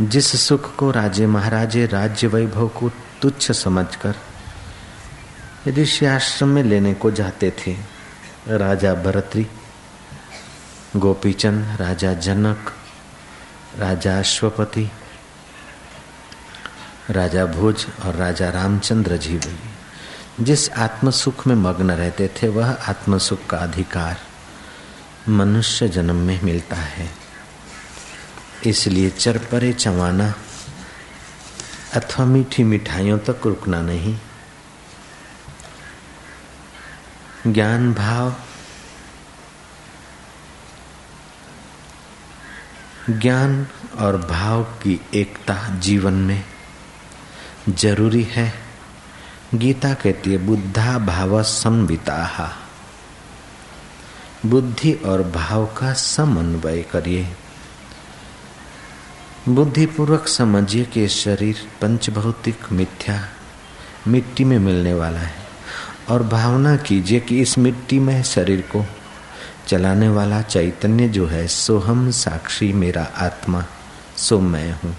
[0.01, 2.91] जिस सुख को राजे महाराजे, राज्य वैभव को
[3.23, 4.15] तुच्छ समझकर
[5.69, 7.77] ऋषि आश्रम में लेने को जाते थे,
[8.49, 9.47] राजा भरतरी,
[10.97, 12.73] गोपीचंद, राजा जनक
[13.79, 14.91] राजा अश्वपति,
[17.11, 19.59] राजा भोज और राजा रामचंद्र जी भी।
[20.45, 24.21] जिस आत्म सुख में मग्न रहते थे, वह आत्म सुख का अधिकार
[25.29, 27.11] मनुष्य जन्म में मिलता है।
[28.67, 30.35] इसलिए चरपरे चवाना
[31.95, 34.19] अथवा मीठी मिठाइयों तक रुकना नहीं।
[37.47, 38.35] ज्ञान भाव
[43.11, 43.67] ज्ञान
[43.99, 46.45] और भाव की एकता जीवन में
[47.69, 48.55] ज़रूरी है।
[49.55, 52.57] गीता कहती है, बुद्धा भाव संविता।
[54.47, 57.37] बुद्धि और भाव का समन्वय करिए।
[59.49, 63.29] बुद्धिपूर्वक समझिए कि शरीर पंचभौतिक, मिथ्या,
[64.09, 65.45] मिट्टी में मिलने वाला है।
[66.09, 68.87] और भावना कीजिए कि इस मिट्टी में शरीर को।
[69.69, 73.65] चलाने वाला चैतन्य जो है सोहम साक्षी मेरा आत्मा,
[74.17, 74.97] सो मैं हूँ।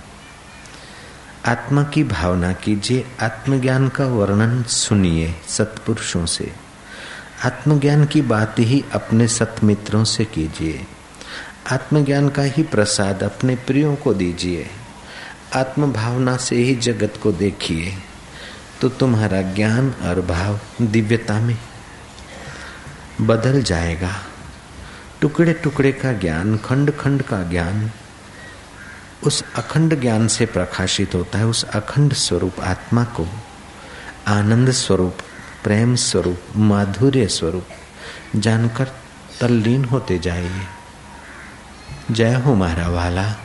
[1.46, 6.52] आत्मा की भावना कीजिए, आत्मज्ञान का वर्णन सुनिए सत्पुरुषों से।
[7.46, 10.86] आत्मज्ञान की बात ही अपने सतमित्रों से कीजिए।
[11.72, 14.68] आत्मज्ञान का ही प्रसाद अपने प्रियों को दीजिए।
[15.56, 17.94] आत्म भावना से ही जगत को देखिए
[18.82, 21.58] तो तुम्हारा ज्ञान और भाव दिव्यता में
[23.22, 24.25] बदल जाएगा।
[25.22, 27.92] टुकड़े टुकड़े का ज्ञान खंड खंड का ज्ञान,
[29.24, 33.28] उस अखंड ज्ञान से प्रकाशित होता है, उस अखंड स्वरूप आत्मा को।
[34.28, 35.18] आनंद स्वरूप,
[35.64, 37.68] प्रेम स्वरूप, माधुर्य स्वरूप,
[38.36, 38.88] जानकर
[39.42, 40.62] तल्लीन होते जाइए।
[42.12, 43.36] जय हो मारा वाला।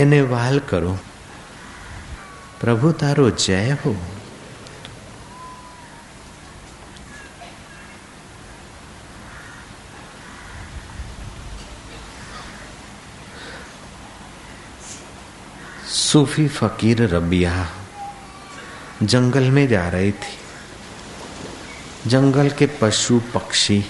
[0.00, 0.98] इन्हें वाल करो।
[2.60, 4.13] प्रभु तारो जय हो।
[15.94, 17.68] सूफी फकीर रबिया
[19.02, 20.38] जंगल में जा रही थी।
[22.06, 23.84] जंगल के पशु पक्षी,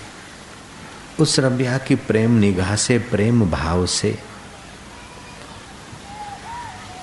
[1.21, 4.19] उस रबिया की प्रेम निगाह से, प्रेम भाव से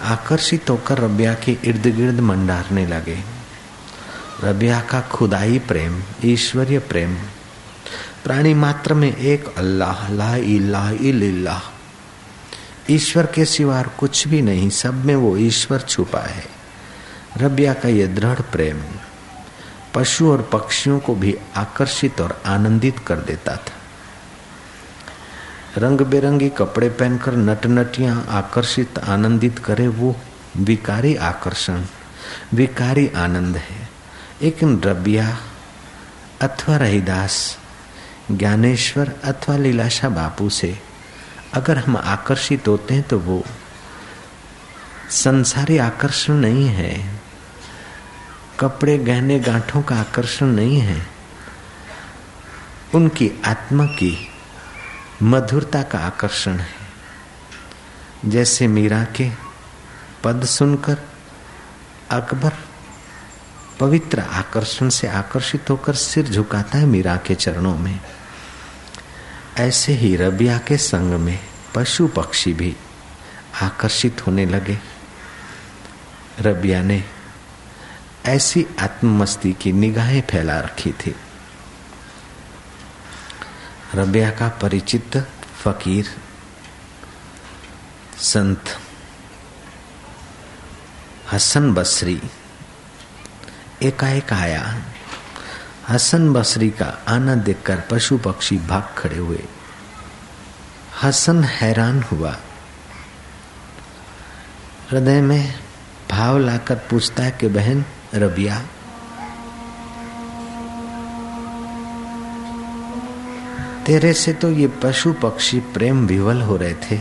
[0.02, 3.20] आकर्षित होकर रबिया के इर्द गिर्द मंडारने लगे।
[4.44, 7.16] रबिया का खुदाई प्रेम, ईश्वरीय प्रेम,
[8.24, 11.81] प्राणी मात्र में एक अल्लाह, ला इला इल्लाह
[12.92, 16.46] ईश्वर के सिवा कुछ भी नहीं, सब में वो ईश्वर छुपा है।
[17.38, 18.82] रबिया का यह दृढ़ प्रेम
[19.94, 23.72] पशु और पक्षियों को भी आकर्षित और आनंदित कर देता था।
[25.78, 30.16] रंग बिरंगी कपड़े पहनकर नट नटियाँ आकर्षित, आनंदित करे वो
[30.58, 31.84] विकारी आकर्षण,
[32.54, 33.90] विकारी आनंद है।
[34.42, 35.38] लेकिन रबिया
[36.42, 37.58] अथवा रहीदास,
[38.32, 40.91] ज्ञानेश्वर अथवा लीलाशा बापू से
[41.54, 43.44] अगर हम आकर्षित होते हैं तो वो
[45.10, 47.22] संसारी आकर्षण नहीं है।
[48.60, 51.08] कपड़े गहने गांठों का आकर्षण नहीं है।
[52.96, 54.28] उनकी आत्मा की
[55.24, 56.76] मधुरता का आकर्षण है।
[58.26, 59.30] जैसे मीरा के
[60.24, 60.98] पद सुनकर
[62.12, 62.52] अकबर
[63.80, 68.00] पवित्र आकर्षण से आकर्षित होकर सिर झुकाता है मीरा के चरणों में।
[69.62, 71.40] ऐसे ही रबिया के संग में
[71.76, 72.76] पशु पक्षी भी
[73.62, 74.78] आकर्षित होने लगे।
[76.40, 77.04] रबिया ने
[78.26, 81.16] ऐसी आत्ममस्ती की निगाहें फैला रखी थी।
[83.96, 85.18] रबिया का परिचित
[85.64, 86.06] फकीर,
[88.18, 88.64] संत
[91.32, 92.22] हसन बसरी,
[93.84, 94.82] एकाएक आया।
[95.92, 99.44] हसन बसरी का आना देखकर पशु पक्षी भाग खड़े हुए।
[101.04, 102.38] हसन हैरान हुआ।
[104.92, 105.60] हृदय में
[106.12, 107.86] भाव लाकर पूछता है कि, बहन,
[108.16, 108.62] रबिया,
[113.86, 117.00] तेरे से तो ये पशु पक्षी प्रेम विवल हो रहे थे।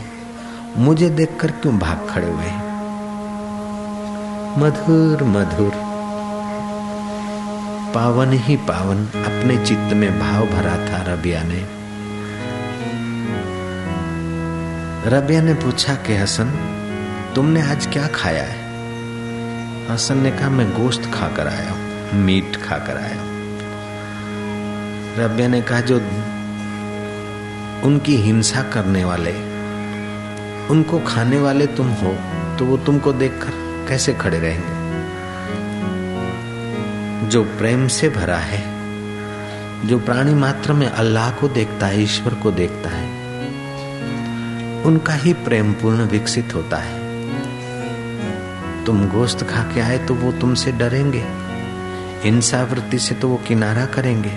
[0.77, 2.51] मुझे देखकर क्यों भाग खड़े हुए?
[4.57, 5.90] मधुर मधुर
[7.95, 11.61] पावन ही पावन अपने चित्त में भाव भरा था रबिया ने।
[15.07, 16.53] रबिया ने पूछा कि हसन,
[17.35, 18.59] तुमने आज क्या खाया है?
[19.89, 23.29] हसन ने कहा, मैं गोश्त खाकर आया हूँ, मीट खाकर आया हूँ।
[25.17, 25.97] रबिया ने कहा, जो
[27.87, 29.33] उनकी हिंसा करने वाले,
[30.69, 32.15] उनको खाने वाले तुम हो
[32.59, 33.51] तो वो तुमको देखकर
[33.89, 34.80] कैसे खड़े रहेंगे?
[37.31, 38.59] जो प्रेम से भरा है,
[39.87, 43.09] जो प्राणी मात्र में अल्लाह को देखता है, ईश्वर को देखता है,
[44.85, 46.99] उनका ही प्रेम पूर्ण विकसित होता है।
[48.85, 51.23] तुम गोश्त खा के आए तो वो तुमसे डरेंगे
[52.23, 54.33] हिंसा वृत्ति से तो वो किनारा करेंगे।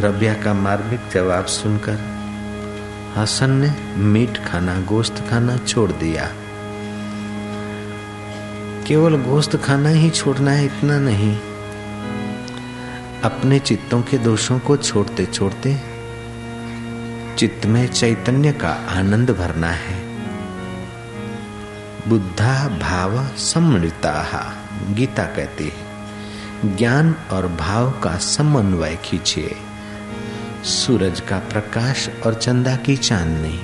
[0.00, 1.98] रबिया का मार्मिक जवाब सुनकर
[3.16, 6.28] हसन ने मीट खाना, गोश्त खाना छोड़ दिया।
[8.88, 11.36] केवल गोश्त खाना ही छोड़ना है, इतना नहीं।
[13.22, 15.74] अपने चित्तों के दोषों को छोड़ते छोड़ते
[17.38, 19.96] चित्त में चैतन्य का आनंद भरना है।
[22.08, 24.14] बुद्धा भाव सम्मिलिता,
[24.90, 29.56] गीता कहती है, ज्ञान और भाव का समन्वय खींचिए
[30.64, 33.60] सूरज का प्रकाश और चंदा की चांदनी,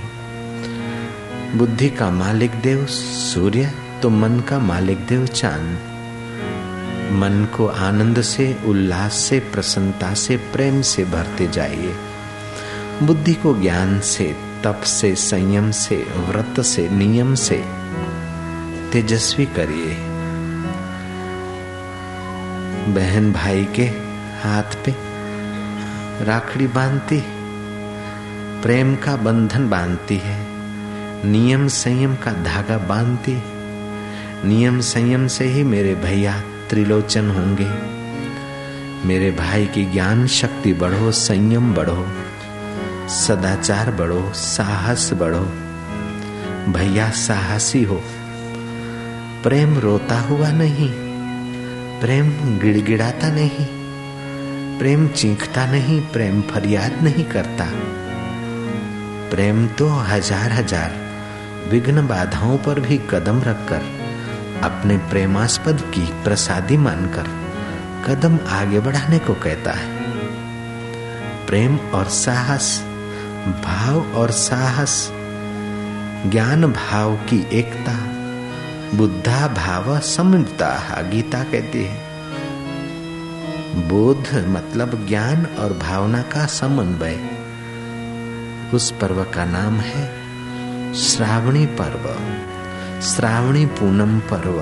[1.59, 3.73] बुद्धि का मालिक देव, सूर्य
[4.05, 5.71] तो मन का मालिक देव चाँद।
[7.13, 11.95] मन को आनंद से, उल्लास से, प्रसन्नता से, प्रेम से भरते जाइए।
[13.03, 17.65] बुद्धि को ज्ञान से, तप से, संयम से, व्रत से, नियम से
[18.93, 19.95] तेजस्वी करिए।
[22.93, 23.87] बहन भाई के
[24.43, 24.95] हाथ पे
[26.25, 27.23] राखड़ी बांधती,
[28.63, 30.47] प्रेम का बंधन बांधती है,
[31.27, 33.43] नियम संयम का धागा बांधती
[34.45, 36.33] नियम संयम से ही मेरे भैया
[36.71, 37.69] त्रिलोचन होंगे।
[39.09, 42.07] मेरे भाई की ज्ञान शक्ति बढ़ो, संयम बढ़ो,
[43.09, 45.45] सदाचार बढ़ो, साहस बढ़ो।
[46.73, 48.01] भैया साहसी हो,
[49.43, 50.91] प्रेम रोता हुआ नहीं,
[52.01, 53.67] प्रेम गिड़गिड़ाता नहीं,
[54.79, 57.69] प्रेम चीखता नहीं, प्रेम फरियाद नहीं करता।
[59.31, 61.03] प्रेम तो हज़ार हज़ार
[61.71, 63.94] विघ्न बाधाओं पर भी कदम रखकर
[64.65, 67.45] अपने प्रेमास्पद की प्रसादी मानकर
[68.07, 69.97] कदम आगे बढ़ाने को कहता है।
[71.47, 72.83] प्रेम और साहस,
[73.65, 75.11] भाव और साहस,
[76.31, 77.95] ज्ञान भाव की एकता,
[78.97, 82.05] बुद्धा भाव समता गीता कहती है।
[83.89, 87.21] बोध मतलब ज्ञान और भावना का समन्वय।
[88.75, 90.25] उस पर्व का नाम है
[90.95, 92.15] श्रावणी पर्व।
[93.03, 94.61] श्रावणी पूनम पर्व,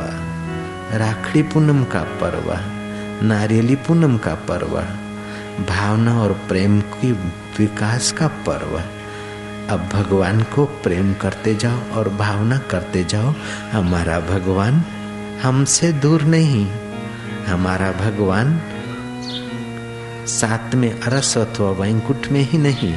[0.96, 2.52] राखड़ी पूनम का पर्व,
[3.26, 4.80] नारियली पूनम का पर्व,
[5.64, 7.12] भावना और प्रेम की
[7.58, 8.82] विकास का पर्व।
[9.70, 13.34] अब भगवान को प्रेम करते जाओ और भावना करते जाओ,
[13.72, 14.84] हमारा भगवान
[15.42, 16.70] हमसे दूर नहीं।
[17.46, 18.60] हमारा भगवान
[20.26, 22.94] साथ में अरस अथवा वैंकुट में ही नहीं।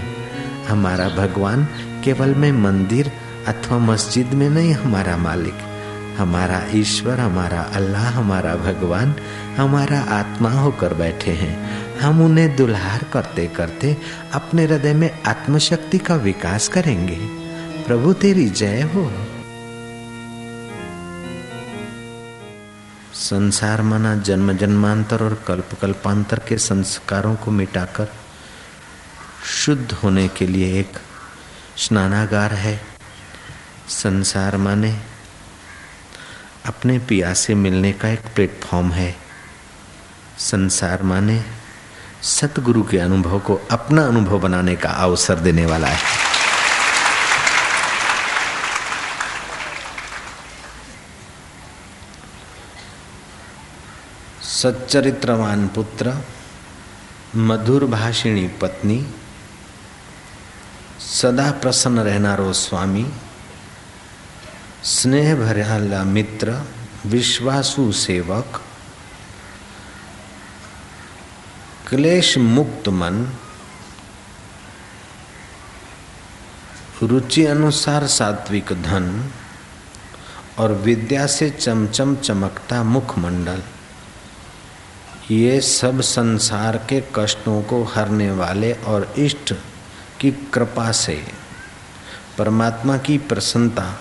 [0.68, 1.68] हमारा भगवान
[2.04, 3.12] केवल में मंदिर
[3.48, 5.58] अथवा मस्जिद में नहीं हमारा मालिक,
[6.18, 9.16] हमारा ईश्वर, हमारा अल्लाह, हमारा भगवान,
[9.58, 13.98] हमारा आत्मा होकर बैठे हैं। हम उन्हें दुल्हार करते करते
[14.34, 17.18] अपने हृदय में आत्मशक्ति का विकास करेंगे।
[17.84, 19.12] प्रभु, तेरी जय हो।
[23.14, 28.08] संसार माना जन्म जन्मांतर और कल्प कल्पांतर के संस्कारों को मिटाकर
[29.66, 30.94] शुद्ध होने के लिए एक
[31.78, 32.95] स्नानागार है।
[33.90, 35.00] संसार माने।
[36.66, 39.16] अपने पिया से मिलने का एक प्लेटफॉर्म है।
[40.38, 41.44] संसार माने,
[42.24, 46.00] सतगुरु के अनुभव को अपना अनुभव बनाने का अवसर देने वाला है।
[54.44, 56.26] सच्चरित्रवान पुत्र,
[57.36, 59.08] मधुर भाषिणी पत्नी,
[61.00, 63.12] सदा प्रसन्न रहनारो स्वामी
[64.86, 66.62] स्नेह भरला मित्र,
[67.06, 68.62] विश्वासु सेवक
[71.88, 73.34] क्लेश मुक्त मन,
[77.04, 79.32] रुचि अनुसार सात्विक धन
[80.60, 83.64] और विद्या से चमचम चमकता मुखमंडल।
[85.32, 89.54] ये सब संसार के कष्टों को हरने वाले और इष्ट
[90.20, 91.28] की कृपा से
[92.38, 94.00] परमात्मा की प्रसन्नता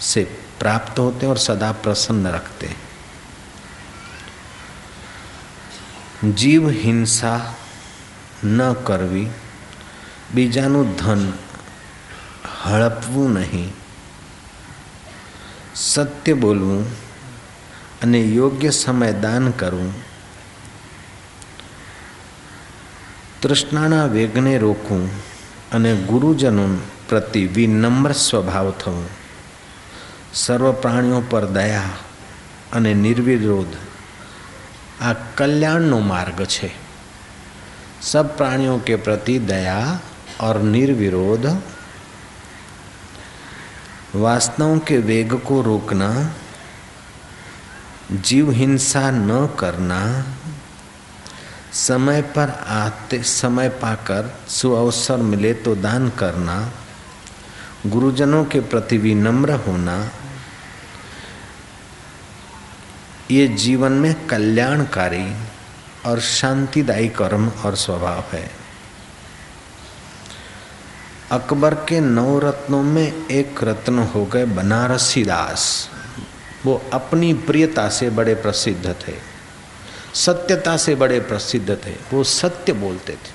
[0.00, 0.24] से
[0.58, 2.68] प्राप्त होते और सदा प्रसन्न रखते
[6.34, 7.34] जीव हिंसा
[8.46, 9.26] न करवी
[10.28, 11.20] બીજાનું ધન
[12.60, 13.68] હળપવું નહીં
[15.82, 16.82] સત્ય બોલવું
[18.02, 19.92] અને યોગ્ય સમય દાન કરવું
[23.42, 25.04] તૃષ્ણાના વેગને રોકવું
[25.72, 26.66] અને ગુરુજનો
[27.08, 29.06] પ્રતિ વિનમ્ર સ્વભાવ થવું
[30.34, 31.84] સર્વ પ્રાણીઓ પર દયા
[32.72, 33.76] અને નિર્વિરોધ
[35.00, 36.70] આ કલ્યાણનો માર્ગ છે
[38.02, 39.78] सब प्राणियों के प्रति दया
[40.40, 41.46] और निर्विरोध
[44.14, 46.10] वासनाओं के वेग को रोकना
[48.12, 50.00] जीव हिंसा न करना
[51.78, 56.56] समय पर आते समय पाकर सुअवसर मिले तो दान करना
[57.86, 59.98] गुरुजनों के प्रति विनम्र होना
[63.30, 65.26] ये जीवन में कल्याणकारी
[66.06, 68.48] और शांतिदायी कर्म और स्वभाव है
[71.32, 75.64] अकबर के नौ रत्नों में एक रत्न हो गए बनारसी दास
[76.64, 79.14] वो अपनी प्रियता से बड़े प्रसिद्ध थे
[80.16, 83.34] सत्यता से बड़े प्रसिद्ध थे वो सत्य बोलते थे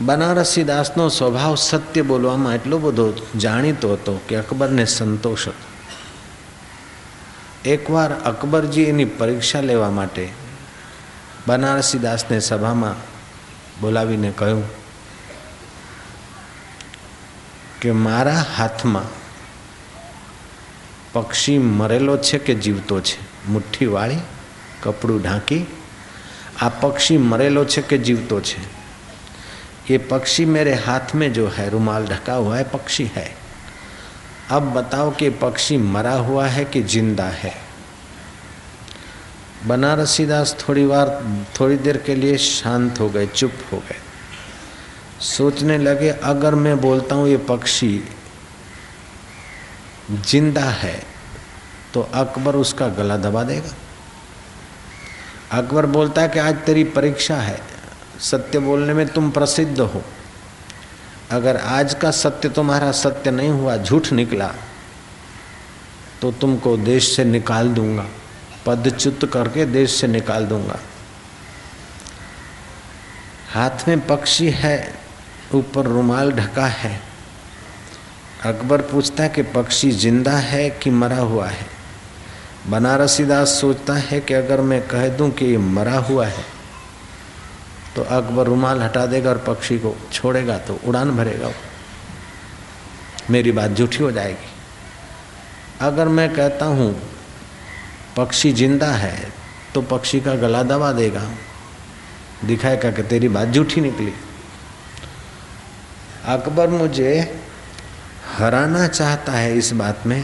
[0.00, 5.71] બનારસી દાસનો સ્વભાવ સત્ય બોલવામાં એટલો બધો જાણીતો હતો કે અકબરને સંતોષ હતો
[7.66, 10.24] એકવાર અકબરજી એની પરીક્ષા લેવા માટે
[11.46, 13.02] બનારસી દાસને સભામાં
[13.80, 14.64] બોલાવીને કહ્યું
[17.80, 19.12] કે મારા હાથમાં
[21.12, 23.18] પક્ષી મરેલો છે કે જીવતો છે
[23.48, 24.24] મુઠ્ઠી વાળી
[24.82, 25.62] કપડું ઢાંકી
[26.62, 28.78] આ પક્ષી મરેલો છે કે જીવતો છે
[29.88, 33.26] ये पक्षी मेरे हाथ में जो है रुमाल ढका हुआ है पक्षी है
[34.53, 37.53] अब बताओ कि पक्षी मरा हुआ है कि ज़िंदा है?
[39.67, 41.09] बनारसी दास थोड़ी बार
[41.59, 43.95] थोड़ी देर के लिए शांत हो गए, चुप हो गए।
[45.21, 48.03] सोचने लगे, अगर मैं बोलता हूँ ये पक्षी
[50.11, 51.01] ज़िंदा है
[51.93, 53.73] तो अकबर उसका गला दबा देगा।
[55.57, 57.59] अकबर बोलता है कि आज तेरी परीक्षा है।
[58.21, 60.01] सत्य बोलने में तुम प्रसिद्ध हो।
[61.33, 64.51] अगर आज का सत्य तुम्हारा सत्य नहीं हुआ, झूठ निकला
[66.21, 68.05] तो तुमको देश से निकाल दूँगा।
[68.65, 70.79] पदच्युत करके देश से निकाल दूँगा।
[73.53, 74.93] हाथ में पक्षी है,
[75.53, 76.99] ऊपर रुमाल ढका है।
[78.45, 81.65] अकबर पूछता है कि पक्षी ज़िंदा है कि मरा हुआ है?
[82.69, 86.52] बनारसी दास सोचता है कि अगर मैं कह दूँ कि ये मरा हुआ है
[87.95, 91.53] तो अकबर रुमाल हटा देगा और पक्षी को छोड़ेगा तो उड़ान भरेगा वो।
[93.31, 94.51] मेरी बात झूठी हो जाएगी।
[95.81, 96.93] अगर मैं कहता हूँ,
[98.17, 99.31] पक्षी ज़िंदा है
[99.73, 101.23] तो पक्षी का गला दबा देगा।
[102.45, 104.13] दिखाएगा कि तेरी बात झूठी निकली।
[106.27, 107.13] अकबर मुझे
[108.37, 110.23] हराना चाहता है इस बात में।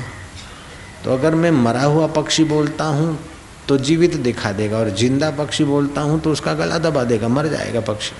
[1.04, 3.18] तो अगर मैं मरा हुआ पक्षी बोलता हूँ
[3.70, 7.48] तो जीवित दिखा देगा और ज़िंदा पक्षी बोलता हूँ तो उसका गला दबा देगा, मर
[7.48, 8.16] जाएगा पक्षी।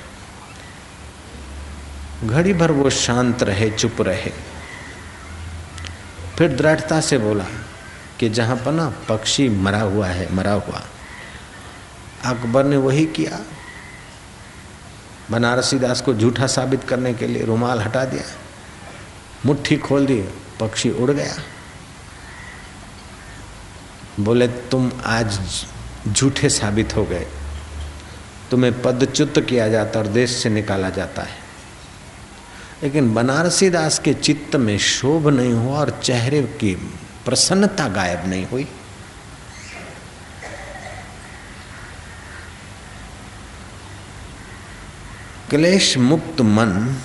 [2.28, 4.32] घड़ी भर वो शांत रहे, चुप रहे।
[6.38, 7.46] फिर दृढ़ता से बोला
[8.20, 10.82] कि जहाँ पर ना पक्षी मरा हुआ है, मरा हुआ।
[12.26, 13.40] अकबर ने वही किया।
[15.32, 18.24] बनारसी दास को झूठा साबित करने के लिए रुमाल हटा दिया।
[19.46, 20.22] मुट्ठी खोल दी,
[20.60, 21.34] पक्षी उड़ गया।
[24.20, 25.40] बोले, तुम आज
[26.08, 27.28] झूठे साबित हो गए।
[28.52, 31.40] तुम्हें पदच्युत किया जाता और देश से निकाला जाता है।
[32.84, 36.76] लेकिन बनारसी दास के चित्त में शोभ नहीं हुआ और चेहरे की
[37.26, 38.64] प्रसन्नता गायब नहीं हुई।
[45.50, 46.98] क्लेश मुक्त मन,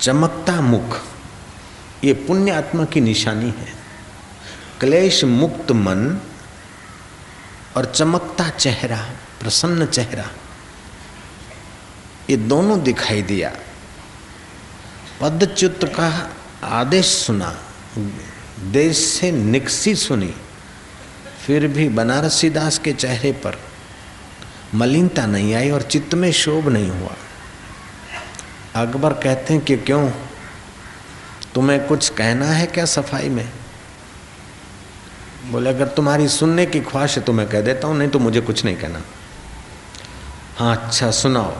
[0.00, 1.15] चमकता मुख
[2.04, 3.74] ये पुण्य आत्मा की निशानी है।
[4.80, 6.20] क्लेश मुक्त मन
[7.76, 8.98] और चमकता चेहरा,
[9.40, 10.30] प्रसन्न चेहरा,
[12.30, 13.52] ये दोनों दिखाई दिया।
[15.20, 16.30] पदच्युत का
[16.62, 17.54] आदेश सुना
[18.72, 20.34] देश से निकसी सुनी,
[21.46, 23.58] फिर भी बनारसी दास के चेहरे पर
[24.74, 27.14] मलिनता नहीं आई और चित्त में शोभ नहीं हुआ।
[28.74, 30.10] अकबर कहते हैं कि क्यों?
[31.56, 33.48] तुम्हें कुछ कहना है क्या सफ़ाई में?
[35.50, 38.40] बोले, अगर तुम्हारी सुनने की ख्वाहिश है तो मैं कह देता हूँ, नहीं तो मुझे
[38.40, 39.02] कुछ नहीं कहना।
[40.56, 41.54] हाँ अच्छा सुनाओ।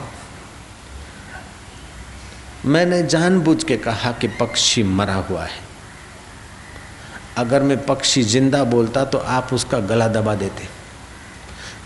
[2.65, 5.65] मैंने जानबूझ के कहा कि पक्षी मरा हुआ है।
[7.37, 10.67] अगर मैं पक्षी ज़िंदा बोलता तो आप उसका गला दबा देते।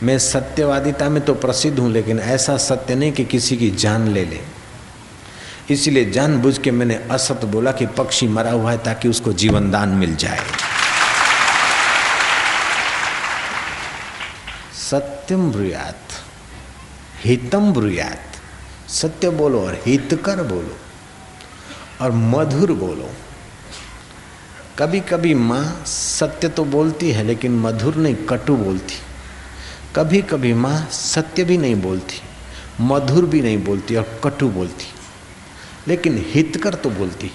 [0.04, 4.26] मैं सत्यवादिता में तो प्रसिद्ध हूँ, लेकिन ऐसा सत्य नहीं कि किसी की जान ले
[4.26, 4.40] ले।
[5.72, 9.90] इसलिए जानबूझ के मैंने असत्य बोला कि पक्षी मरा हुआ है ताकि उसको जीवन दान
[9.98, 10.40] मिल जाए।
[14.82, 16.14] सत्यम ब्रुयात,
[17.24, 18.40] हितम ब्रुयात,
[18.92, 20.78] सत्य बोलो और हितकर बोलो
[22.02, 23.10] और मधुर बोलो।
[24.80, 28.96] कभी कभी माँ सत्य तो बोलती है लेकिन मधुर नहीं, कटु बोलती।
[29.96, 32.22] कभी कभी माँ सत्य भी नहीं बोलती,
[32.82, 34.91] मधुर भी नहीं बोलती और कटु बोलती।
[35.87, 37.31] लेकिन हितकर तो बोलती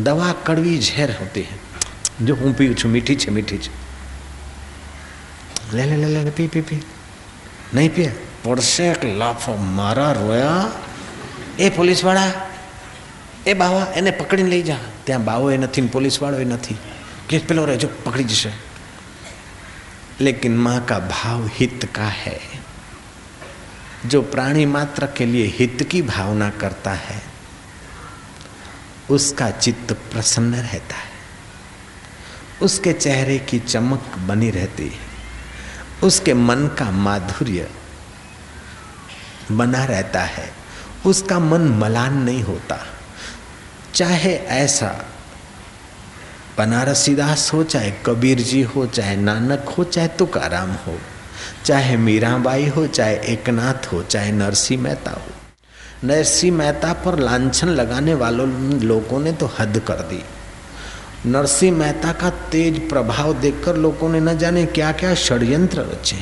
[0.00, 1.58] दवा कड़वी झेर होती है
[2.20, 3.70] जो हूँ पी છું મીઠી છે મીઠી છે
[5.72, 6.80] લે લે લે લે પી પી પી
[7.74, 8.10] નહીં પીએ
[8.44, 10.66] પડશે એક લાફો મારા રોયા
[11.58, 12.32] એ પોલીસવાળા
[13.46, 16.78] એ બાવા એને પકડીને લઈ જા ત્યાં બાવો એ નથી પોલીસવાળો એ નથી
[17.28, 18.52] કે પેલો રહેજો પકડી જશે
[20.20, 22.38] लेकिन माँ का भाव हित का है
[24.06, 27.20] जो प्राणी मात्र के लिए हित की भावना करता है
[29.11, 31.17] उसका चित्त प्रसन्न रहता है।
[32.61, 35.07] उसके चेहरे की चमक बनी रहती है।
[36.03, 37.69] उसके मन का माधुर्य
[39.51, 40.53] बना रहता है।
[41.05, 42.87] उसका मन मलान नहीं होता।
[43.95, 45.05] चाहे ऐसा
[46.57, 50.99] बनारसीदास हो, चाहे कबीर जी हो, चाहे नानक हो, चाहे तुकाराम हो,
[51.65, 55.36] चाहे मीराबाई हो, चाहे एकनाथ हो, चाहे नरसिंह मेहता हो
[56.03, 58.47] नरसिंह मेहता पर लांछन लगाने वालों
[58.81, 60.23] लोगों ने तो हद कर दी।
[61.25, 66.15] नरसिंह मेहता का तेज प्रभाव देखकर लोगों ने न जाने क्या क्या षड्यंत्र रचे।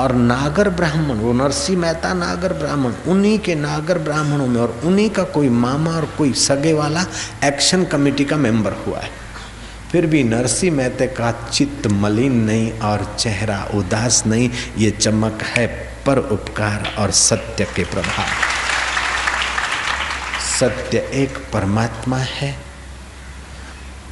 [0.00, 5.10] और नागर ब्राह्मण, वो नरसिंह मेहता नागर ब्राह्मण, उन्हीं के नागर ब्राह्मणों में और उन्हीं
[5.10, 7.06] का कोई मामा और कोई सगे वाला
[7.44, 9.10] एक्शन कमेटी का मेंबर हुआ है।
[9.92, 15.66] फिर भी नरसिंह मेहते का चित्त मलिन नहीं और चेहरा उदास नहीं, ये चमक है
[16.06, 18.49] पर उपकार और सत्य के प्रभाव।
[20.60, 22.56] सत्य एक परमात्मा है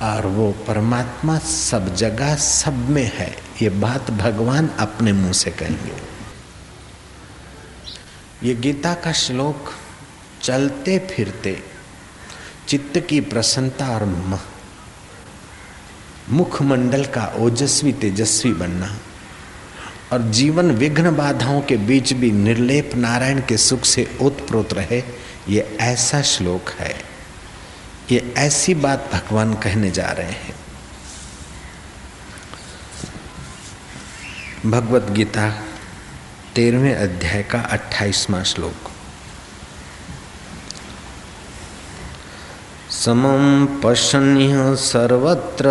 [0.02, 5.92] और वो परमात्मा सब जगह सब में है। ये बात भगवान अपने मुँह से कहेंगे।
[8.42, 9.72] ये गीता का श्लोक,
[10.42, 11.56] चलते फिरते,
[12.68, 14.04] चित्त की प्रसन्नता और
[16.30, 18.96] मुखमंडल का ओजस्वी तेजस्वी बनना,
[20.12, 25.02] और जीवन विघ्न बाधाओं के बीच भी निर्लेप नारायण के सुख से ओतप्रोत रहे
[25.48, 26.94] ये ऐसा श्लोक है,
[28.10, 30.54] ये ऐसी बात भगवान कहने जा रहे हैं।
[34.66, 35.48] भगवत गीता
[36.54, 38.90] तेरहवें अध्याय का अट्ठाईसवां श्लोक।
[42.90, 45.64] समं पश्यन्यः सर्वत्र,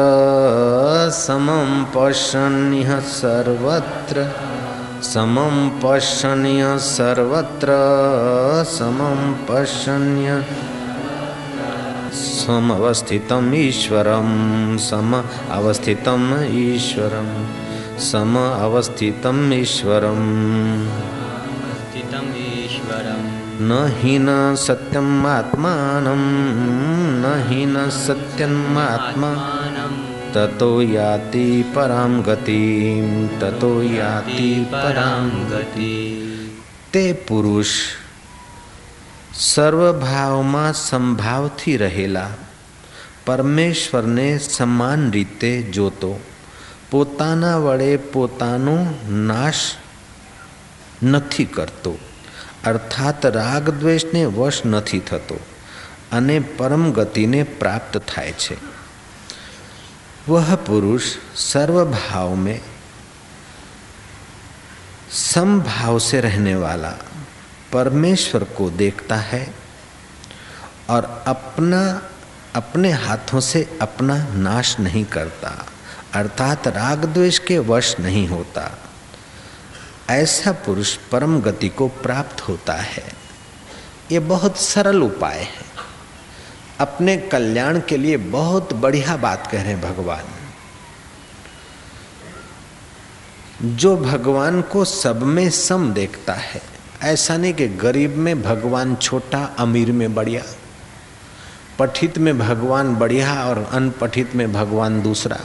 [1.13, 4.46] समं पश्यन्यः सर्वत्र।
[5.03, 7.67] समं पश्यन्यः सर्वत्र
[8.67, 10.43] समं पश्यन्य
[12.13, 14.29] समवस्थितम् ईश्वरं
[14.77, 15.13] सम
[15.51, 17.29] अवस्थितम् ईश्वरं
[18.09, 20.25] सम अवस्थितम् ईश्वरम्
[21.77, 22.33] स्थितम्
[22.65, 23.27] ईश्वरम्
[23.69, 26.23] न हि न सत्यम् आत्मानं
[27.21, 29.29] न हि न सत्यम् आत्मा।
[30.36, 35.96] ततो याति परां गतिं ततो याति परां गति
[36.92, 37.70] તે પુરુષ
[39.34, 42.24] સર્વભાવમાં સંભાવથી રહેલા
[43.26, 46.10] પરમેશ્વરને સમાન રીતે જોતો
[46.90, 48.74] પોતાના વડે પોતાનો
[49.22, 49.62] નાશ
[51.04, 51.94] નથી કરતો
[52.64, 55.38] અર્થાત રાગ દ્વેષને વશ નથી થતો
[56.12, 58.56] અને પરમ ગતિને પ્રાપ્ત થાય છે
[60.29, 61.03] वह पुरुष
[61.35, 62.61] सर्वभाव में
[65.11, 66.93] समभाव से रहने वाला
[67.73, 69.53] परमेश्वर को देखता है
[70.89, 72.09] और अपना,
[72.55, 75.65] अपने हाथों से अपना नाश नहीं करता,
[76.13, 78.77] अर्थात राग द्वेष के वश नहीं होता।
[80.09, 83.13] ऐसा पुरुष परम गति को प्राप्त होता है।
[84.11, 85.66] ये बहुत सरल उपाय है।
[86.79, 90.23] अपने कल्याण के लिए बहुत बढ़िया बात कह रहे हैं भगवान।
[93.77, 96.61] जो भगवान को सब में सम देखता है,
[97.03, 100.43] ऐसा नहीं कि गरीब में भगवान छोटा, अमीर में बढ़िया,
[101.79, 105.39] पठित में भगवान बढ़िया और अनपठित में भगवान दूसरा।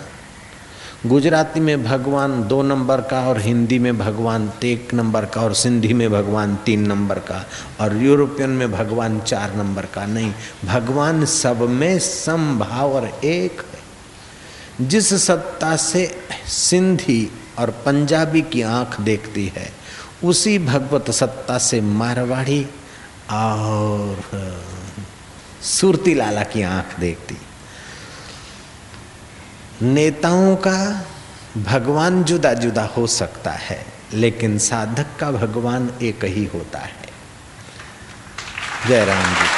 [1.07, 5.93] गुजराती में भगवान दो नंबर का और हिंदी में भगवान एक नंबर का और सिंधी
[5.95, 7.47] में भगवान तीन नंबर का
[7.81, 10.33] और यूरोपियन में भगवान चार नंबर का। नहीं,
[10.65, 16.07] भगवान सब में समभाव और एक है। जिस सत्ता से
[16.47, 19.73] सिंधी और पंजाबी की आँख देखती है,
[20.25, 22.67] उसी भगवत सत्ता से मारवाड़ी
[23.31, 24.23] और
[25.63, 27.37] सुरती लाला की आँख देखती।
[29.83, 31.07] नेताओं का
[31.57, 37.09] भगवान जुदा जुदा हो सकता है, लेकिन साधक का भगवान एक ही होता है।
[38.89, 39.49] जय राम जी।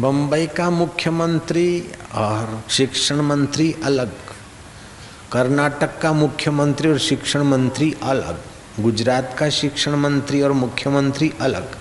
[0.00, 4.12] बम्बई का मुख्यमंत्री और शिक्षण मंत्री अलग,
[5.32, 8.40] कर्नाटक का मुख्यमंत्री और शिक्षण मंत्री अलग,
[8.80, 11.79] गुजरात का शिक्षण मंत्री और मुख्यमंत्री अलग।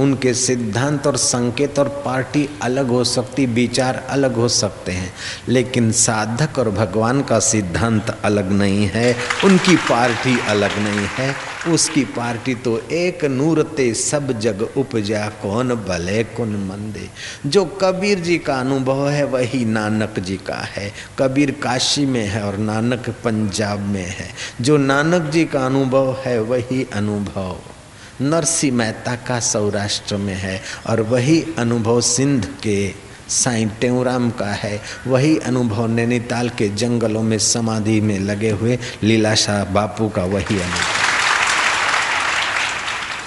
[0.00, 5.14] उनके सिद्धांत और संकेत और पार्टी अलग हो सकती, विचार अलग हो सकते हैं।
[5.48, 12.04] लेकिन साधक और भगवान का सिद्धांत अलग नहीं है, उनकी पार्टी अलग नहीं है। उसकी
[12.04, 17.08] पार्टी तो एक नूरते सब जग उपजा, कौन भले कौन मंदे।
[17.46, 22.42] जो कबीर जी का अनुभव है, वही नानक जी का है। कबीर काशी में है
[22.42, 24.28] और नानक पंजाब में है।
[24.60, 27.56] जो नानक जी का अनुभव है, वही अनुभव।
[28.22, 32.94] नरसी मेहता का सौराष्ट्र में है और वही अनुभव सिंध के
[33.28, 39.64] साई टेवराम का है। वही अनुभव नैनीताल के जंगलों में समाधि में लगे हुए लीलाशाह
[39.64, 40.99] बापू का वही अनुभव।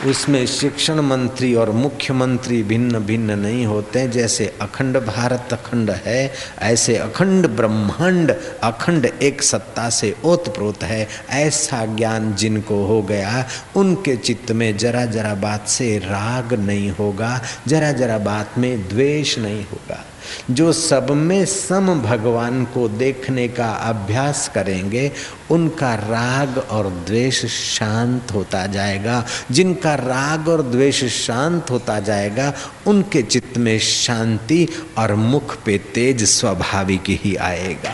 [0.07, 6.97] उसमें शिक्षण मंत्री और मुख्यमंत्री भिन्न भिन्न नहीं होते जैसे अखंड भारत अखंड है, ऐसे
[6.97, 8.31] अखंड ब्रह्मांड
[8.63, 15.05] अखंड एक सत्ता से ओतप्रोत है। ऐसा ज्ञान जिनको हो गया, उनके चित्त में जरा
[15.05, 20.05] जरा बात से राग नहीं होगा, जरा जरा बात में द्वेष नहीं होगा।
[20.51, 25.11] जो सब में सम भगवान को देखने का अभ्यास करेंगे,
[25.51, 32.53] उनका राग और द्वेष शांत होता जाएगा। जिनका राग और द्वेष शांत होता जाएगा,
[32.87, 34.67] उनके चित्त में शांति
[34.97, 37.93] और मुख पे तेज स्वाभाविक ही आएगा।